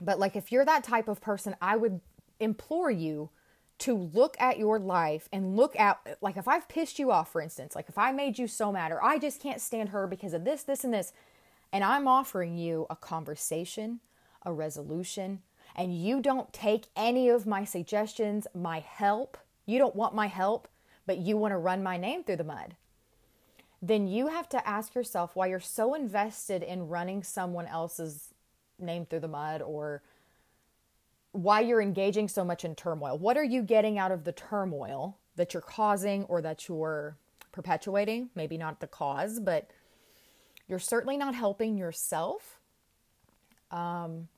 But 0.00 0.18
like 0.18 0.36
if 0.36 0.52
you're 0.52 0.64
that 0.64 0.84
type 0.84 1.08
of 1.08 1.20
person, 1.20 1.56
I 1.60 1.76
would 1.76 2.00
implore 2.40 2.90
you 2.90 3.30
to 3.78 3.94
look 3.94 4.36
at 4.40 4.58
your 4.58 4.78
life 4.78 5.28
and 5.32 5.56
look 5.56 5.78
at 5.78 6.18
like 6.20 6.36
if 6.36 6.48
I've 6.48 6.68
pissed 6.68 6.98
you 6.98 7.10
off 7.10 7.32
for 7.32 7.40
instance, 7.40 7.74
like 7.74 7.88
if 7.88 7.98
I 7.98 8.12
made 8.12 8.38
you 8.38 8.48
so 8.48 8.72
mad 8.72 8.90
or 8.90 9.04
I 9.04 9.18
just 9.18 9.40
can't 9.40 9.60
stand 9.60 9.90
her 9.90 10.06
because 10.06 10.32
of 10.32 10.44
this 10.44 10.62
this 10.62 10.84
and 10.84 10.94
this 10.94 11.12
and 11.72 11.84
I'm 11.84 12.08
offering 12.08 12.56
you 12.56 12.86
a 12.88 12.96
conversation, 12.96 14.00
a 14.44 14.52
resolution, 14.52 15.42
and 15.74 15.94
you 15.94 16.22
don't 16.22 16.52
take 16.52 16.86
any 16.96 17.28
of 17.28 17.46
my 17.46 17.64
suggestions, 17.64 18.46
my 18.54 18.78
help, 18.78 19.36
you 19.66 19.78
don't 19.78 19.96
want 19.96 20.14
my 20.14 20.28
help, 20.28 20.68
but 21.06 21.18
you 21.18 21.36
want 21.36 21.52
to 21.52 21.58
run 21.58 21.82
my 21.82 21.96
name 21.96 22.24
through 22.24 22.36
the 22.36 22.44
mud. 22.44 22.76
Then 23.82 24.06
you 24.06 24.28
have 24.28 24.48
to 24.50 24.66
ask 24.66 24.94
yourself 24.94 25.36
why 25.36 25.48
you're 25.48 25.60
so 25.60 25.94
invested 25.94 26.62
in 26.62 26.88
running 26.88 27.22
someone 27.22 27.66
else's 27.66 28.32
name 28.78 29.04
through 29.04 29.20
the 29.20 29.28
mud 29.28 29.60
or 29.60 30.02
why 31.36 31.60
you're 31.60 31.82
engaging 31.82 32.28
so 32.28 32.44
much 32.44 32.64
in 32.64 32.74
turmoil. 32.74 33.18
What 33.18 33.36
are 33.36 33.44
you 33.44 33.62
getting 33.62 33.98
out 33.98 34.10
of 34.10 34.24
the 34.24 34.32
turmoil 34.32 35.18
that 35.36 35.52
you're 35.52 35.60
causing 35.60 36.24
or 36.24 36.40
that 36.40 36.68
you're 36.68 37.16
perpetuating? 37.52 38.30
Maybe 38.34 38.56
not 38.56 38.80
the 38.80 38.86
cause, 38.86 39.38
but 39.38 39.70
you're 40.66 40.78
certainly 40.78 41.16
not 41.16 41.34
helping 41.34 41.76
yourself. 41.76 42.58
Um, 43.70 44.28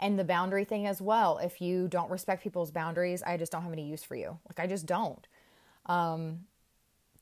and 0.00 0.18
the 0.18 0.24
boundary 0.24 0.64
thing 0.64 0.86
as 0.86 1.00
well. 1.00 1.38
If 1.38 1.60
you 1.60 1.88
don't 1.88 2.10
respect 2.10 2.42
people's 2.42 2.70
boundaries, 2.70 3.22
I 3.22 3.36
just 3.36 3.52
don't 3.52 3.62
have 3.62 3.72
any 3.72 3.88
use 3.88 4.04
for 4.04 4.16
you. 4.16 4.38
Like, 4.48 4.58
I 4.58 4.66
just 4.66 4.86
don't. 4.86 5.26
Um, 5.86 6.40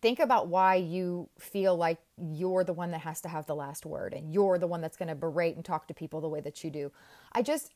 think 0.03 0.19
about 0.19 0.49
why 0.49 0.77
you 0.77 1.29
feel 1.39 1.77
like 1.77 1.99
you're 2.17 2.65
the 2.65 2.73
one 2.73 2.91
that 2.91 3.01
has 3.01 3.21
to 3.23 3.29
have 3.29 3.47
the 3.47 3.55
last 3.55 3.87
word 3.87 4.15
and 4.15 4.33
you're 4.33 4.59
the 4.59 4.67
one 4.67 4.81
that's 4.81 4.97
going 4.97 5.09
to 5.09 5.15
berate 5.15 5.57
and 5.57 5.65
talk 5.65 5.89
to 5.89 5.95
people 5.95 6.21
the 6.21 6.29
way 6.29 6.41
that 6.41 6.63
you 6.63 6.71
do. 6.71 6.93
I 7.33 7.43
just, 7.43 7.73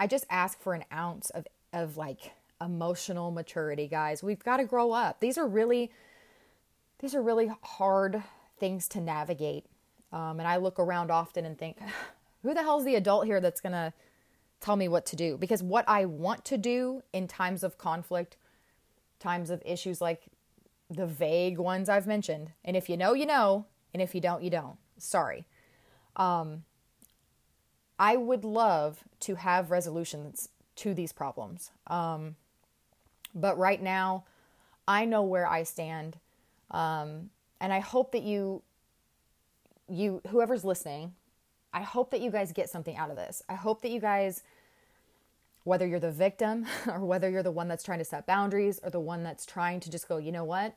I 0.00 0.06
just 0.06 0.24
ask 0.30 0.58
for 0.62 0.72
an 0.72 0.84
ounce 0.90 1.28
of 1.30 1.46
of 1.74 1.98
like 1.98 2.32
emotional 2.58 3.30
maturity, 3.30 3.86
guys. 3.86 4.22
We've 4.22 4.42
got 4.42 4.56
to 4.56 4.64
grow 4.64 4.92
up. 4.92 5.20
These 5.20 5.36
are 5.36 5.46
really 5.46 5.92
these 7.00 7.14
are 7.14 7.22
really 7.22 7.52
hard 7.62 8.22
things 8.58 8.88
to 8.88 9.00
navigate. 9.00 9.66
Um, 10.10 10.40
and 10.40 10.48
I 10.48 10.56
look 10.56 10.78
around 10.78 11.10
often 11.10 11.44
and 11.44 11.56
think, 11.56 11.78
who 12.42 12.54
the 12.54 12.62
hell's 12.62 12.86
the 12.86 12.94
adult 12.94 13.26
here 13.26 13.40
that's 13.40 13.60
gonna 13.60 13.92
tell 14.60 14.74
me 14.74 14.88
what 14.88 15.04
to 15.06 15.16
do? 15.16 15.36
Because 15.36 15.62
what 15.62 15.84
I 15.86 16.06
want 16.06 16.46
to 16.46 16.56
do 16.56 17.02
in 17.12 17.28
times 17.28 17.62
of 17.62 17.76
conflict, 17.76 18.38
times 19.18 19.50
of 19.50 19.62
issues 19.66 20.00
like 20.00 20.22
the 20.88 21.06
vague 21.06 21.58
ones 21.58 21.90
I've 21.90 22.06
mentioned, 22.06 22.52
and 22.64 22.74
if 22.74 22.88
you 22.88 22.96
know, 22.96 23.12
you 23.12 23.26
know, 23.26 23.66
and 23.92 24.00
if 24.02 24.14
you 24.14 24.22
don't, 24.22 24.42
you 24.42 24.50
don't. 24.50 24.78
Sorry. 24.96 25.46
Um, 26.16 26.64
I 28.00 28.16
would 28.16 28.44
love 28.44 29.04
to 29.20 29.34
have 29.34 29.70
resolutions 29.70 30.48
to 30.76 30.94
these 30.94 31.12
problems. 31.12 31.70
Um, 31.86 32.36
but 33.34 33.58
right 33.58 33.80
now, 33.80 34.24
I 34.88 35.04
know 35.04 35.22
where 35.22 35.46
I 35.46 35.64
stand. 35.64 36.16
Um, 36.70 37.28
and 37.60 37.74
I 37.74 37.80
hope 37.80 38.12
that 38.12 38.22
you, 38.22 38.62
you, 39.86 40.22
whoever's 40.30 40.64
listening, 40.64 41.12
I 41.74 41.82
hope 41.82 42.10
that 42.12 42.22
you 42.22 42.30
guys 42.30 42.52
get 42.52 42.70
something 42.70 42.96
out 42.96 43.10
of 43.10 43.16
this. 43.16 43.42
I 43.50 43.54
hope 43.54 43.82
that 43.82 43.90
you 43.90 44.00
guys, 44.00 44.42
whether 45.64 45.86
you're 45.86 46.00
the 46.00 46.10
victim 46.10 46.64
or 46.86 47.00
whether 47.00 47.28
you're 47.28 47.42
the 47.42 47.50
one 47.50 47.68
that's 47.68 47.84
trying 47.84 47.98
to 47.98 48.04
set 48.06 48.26
boundaries 48.26 48.80
or 48.82 48.88
the 48.88 48.98
one 48.98 49.22
that's 49.22 49.44
trying 49.44 49.78
to 49.80 49.90
just 49.90 50.08
go, 50.08 50.16
you 50.16 50.32
know 50.32 50.44
what? 50.44 50.74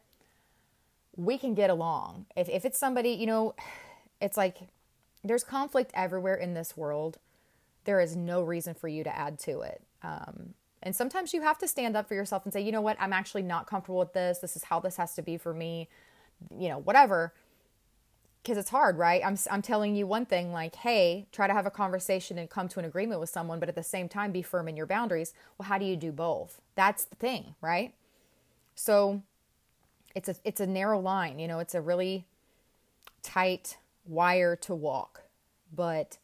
We 1.15 1.38
can 1.38 1.53
get 1.53 1.69
along. 1.69 2.25
If, 2.36 2.49
if 2.49 2.65
it's 2.65 2.77
somebody, 2.77 3.12
you 3.12 3.27
know, 3.27 3.55
it's 4.19 4.36
like 4.36 4.57
there's 5.23 5.43
conflict 5.43 5.91
everywhere 5.93 6.36
in 6.36 6.53
this 6.53 6.75
world. 6.75 7.17
There 7.86 7.99
is 7.99 8.15
no 8.15 8.41
reason 8.41 8.73
for 8.73 8.88
you 8.88 9.03
to 9.03 9.15
add 9.15 9.39
to 9.39 9.62
it. 9.62 9.81
Um, 10.01 10.53
and 10.81 10.95
sometimes 10.95 11.33
you 11.33 11.41
have 11.41 11.57
to 11.59 11.67
stand 11.67 11.95
up 11.95 12.07
for 12.07 12.13
yourself 12.13 12.43
and 12.43 12.51
say, 12.51 12.62
you 12.62 12.71
know 12.71 12.81
what, 12.81 12.97
I'm 12.99 13.13
actually 13.13 13.43
not 13.43 13.67
comfortable 13.67 13.99
with 13.99 14.13
this. 14.13 14.39
This 14.39 14.55
is 14.55 14.65
how 14.65 14.79
this 14.79 14.97
has 14.97 15.15
to 15.15 15.21
be 15.21 15.38
for 15.38 15.53
me, 15.53 15.88
you 16.57 16.67
know, 16.67 16.77
whatever. 16.77 17.33
Because 18.41 18.57
it's 18.57 18.69
hard, 18.69 18.97
right? 18.97 19.21
I'm, 19.25 19.38
I'm 19.49 19.62
telling 19.62 19.95
you 19.95 20.05
one 20.05 20.25
thing 20.25 20.51
like, 20.51 20.75
hey, 20.75 21.27
try 21.31 21.47
to 21.47 21.53
have 21.53 21.65
a 21.65 21.71
conversation 21.71 22.38
and 22.38 22.49
come 22.49 22.67
to 22.67 22.79
an 22.79 22.86
agreement 22.86 23.21
with 23.21 23.29
someone, 23.29 23.62
but 23.62 23.69
at 23.69 23.75
the 23.75 23.83
same 23.83 24.09
time, 24.09 24.33
be 24.33 24.41
firm 24.41 24.67
in 24.67 24.75
your 24.75 24.86
boundaries. 24.86 25.33
Well, 25.57 25.69
how 25.69 25.77
do 25.77 25.86
you 25.86 25.95
do 25.95 26.12
both? 26.12 26.59
That's 26.75 27.05
the 27.05 27.15
thing, 27.15 27.55
right? 27.62 27.93
So 28.75 29.21
it's 30.13 30.27
a, 30.27 30.36
it's 30.43 30.59
a 30.59 30.67
narrow 30.67 30.99
line, 30.99 31.39
you 31.39 31.47
know, 31.47 31.59
it's 31.59 31.75
a 31.75 31.79
really 31.81 32.25
tight 33.21 33.77
wire 34.05 34.55
to 34.57 34.75
walk. 34.75 35.23
But 35.73 36.17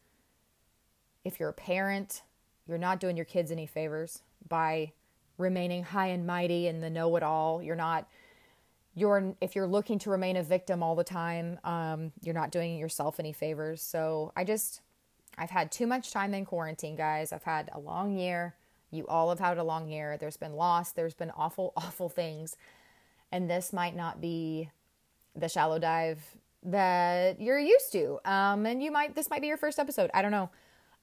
if 1.23 1.39
you're 1.39 1.49
a 1.49 1.53
parent, 1.53 2.23
you're 2.67 2.77
not 2.77 2.99
doing 2.99 3.15
your 3.15 3.25
kids 3.25 3.51
any 3.51 3.65
favors 3.65 4.21
by 4.47 4.93
remaining 5.37 5.83
high 5.83 6.07
and 6.07 6.27
mighty 6.27 6.67
and 6.67 6.83
the 6.83 6.89
know 6.89 7.15
it 7.15 7.23
all. 7.23 7.61
You're 7.63 7.75
not 7.75 8.07
you're 8.95 9.35
if 9.39 9.55
you're 9.55 9.67
looking 9.67 9.99
to 9.99 10.09
remain 10.09 10.35
a 10.35 10.43
victim 10.43 10.83
all 10.83 10.95
the 10.95 11.03
time, 11.03 11.59
um, 11.63 12.11
you're 12.21 12.35
not 12.35 12.51
doing 12.51 12.77
yourself 12.77 13.19
any 13.19 13.31
favors. 13.31 13.81
So 13.81 14.31
I 14.35 14.43
just 14.43 14.81
I've 15.37 15.49
had 15.49 15.71
too 15.71 15.87
much 15.87 16.11
time 16.11 16.33
in 16.33 16.45
quarantine, 16.45 16.95
guys. 16.95 17.31
I've 17.31 17.43
had 17.43 17.69
a 17.71 17.79
long 17.79 18.17
year. 18.17 18.55
You 18.91 19.07
all 19.07 19.29
have 19.29 19.39
had 19.39 19.57
a 19.57 19.63
long 19.63 19.87
year. 19.87 20.17
There's 20.19 20.37
been 20.37 20.53
loss, 20.53 20.91
there's 20.91 21.13
been 21.13 21.31
awful, 21.31 21.73
awful 21.77 22.09
things. 22.09 22.57
And 23.31 23.49
this 23.49 23.71
might 23.71 23.95
not 23.95 24.19
be 24.19 24.69
the 25.35 25.47
shallow 25.47 25.79
dive 25.79 26.35
that 26.63 27.41
you're 27.41 27.59
used 27.59 27.91
to. 27.93 28.19
Um, 28.25 28.65
and 28.65 28.81
you 28.83 28.91
might, 28.91 29.15
this 29.15 29.29
might 29.29 29.41
be 29.41 29.47
your 29.47 29.57
first 29.57 29.79
episode. 29.79 30.09
I 30.13 30.21
don't 30.21 30.31
know. 30.31 30.49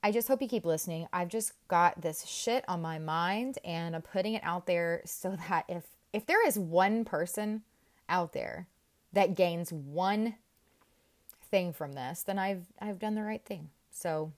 I 0.02 0.12
just 0.12 0.28
hope 0.28 0.42
you 0.42 0.48
keep 0.48 0.64
listening. 0.64 1.08
I've 1.12 1.28
just 1.28 1.52
got 1.68 2.00
this 2.00 2.24
shit 2.26 2.64
on 2.68 2.80
my 2.82 2.98
mind 2.98 3.58
and 3.64 3.96
I'm 3.96 4.02
putting 4.02 4.34
it 4.34 4.42
out 4.44 4.66
there 4.66 5.02
so 5.04 5.36
that 5.48 5.64
if 5.68 5.84
if 6.12 6.24
there 6.24 6.46
is 6.46 6.58
one 6.58 7.04
person 7.04 7.62
out 8.08 8.32
there 8.32 8.68
that 9.12 9.34
gains 9.34 9.72
one 9.72 10.36
thing 11.50 11.72
from 11.72 11.92
this, 11.92 12.22
then 12.22 12.38
I've 12.38 12.66
I've 12.80 12.98
done 12.98 13.14
the 13.14 13.22
right 13.22 13.44
thing. 13.44 13.70
So 13.90 14.32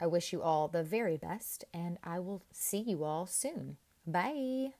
I 0.00 0.06
wish 0.06 0.32
you 0.32 0.42
all 0.42 0.68
the 0.68 0.82
very 0.82 1.16
best 1.16 1.64
and 1.72 1.98
I 2.04 2.20
will 2.20 2.42
see 2.52 2.78
you 2.78 3.04
all 3.04 3.26
soon. 3.26 3.76
Bye. 4.06 4.74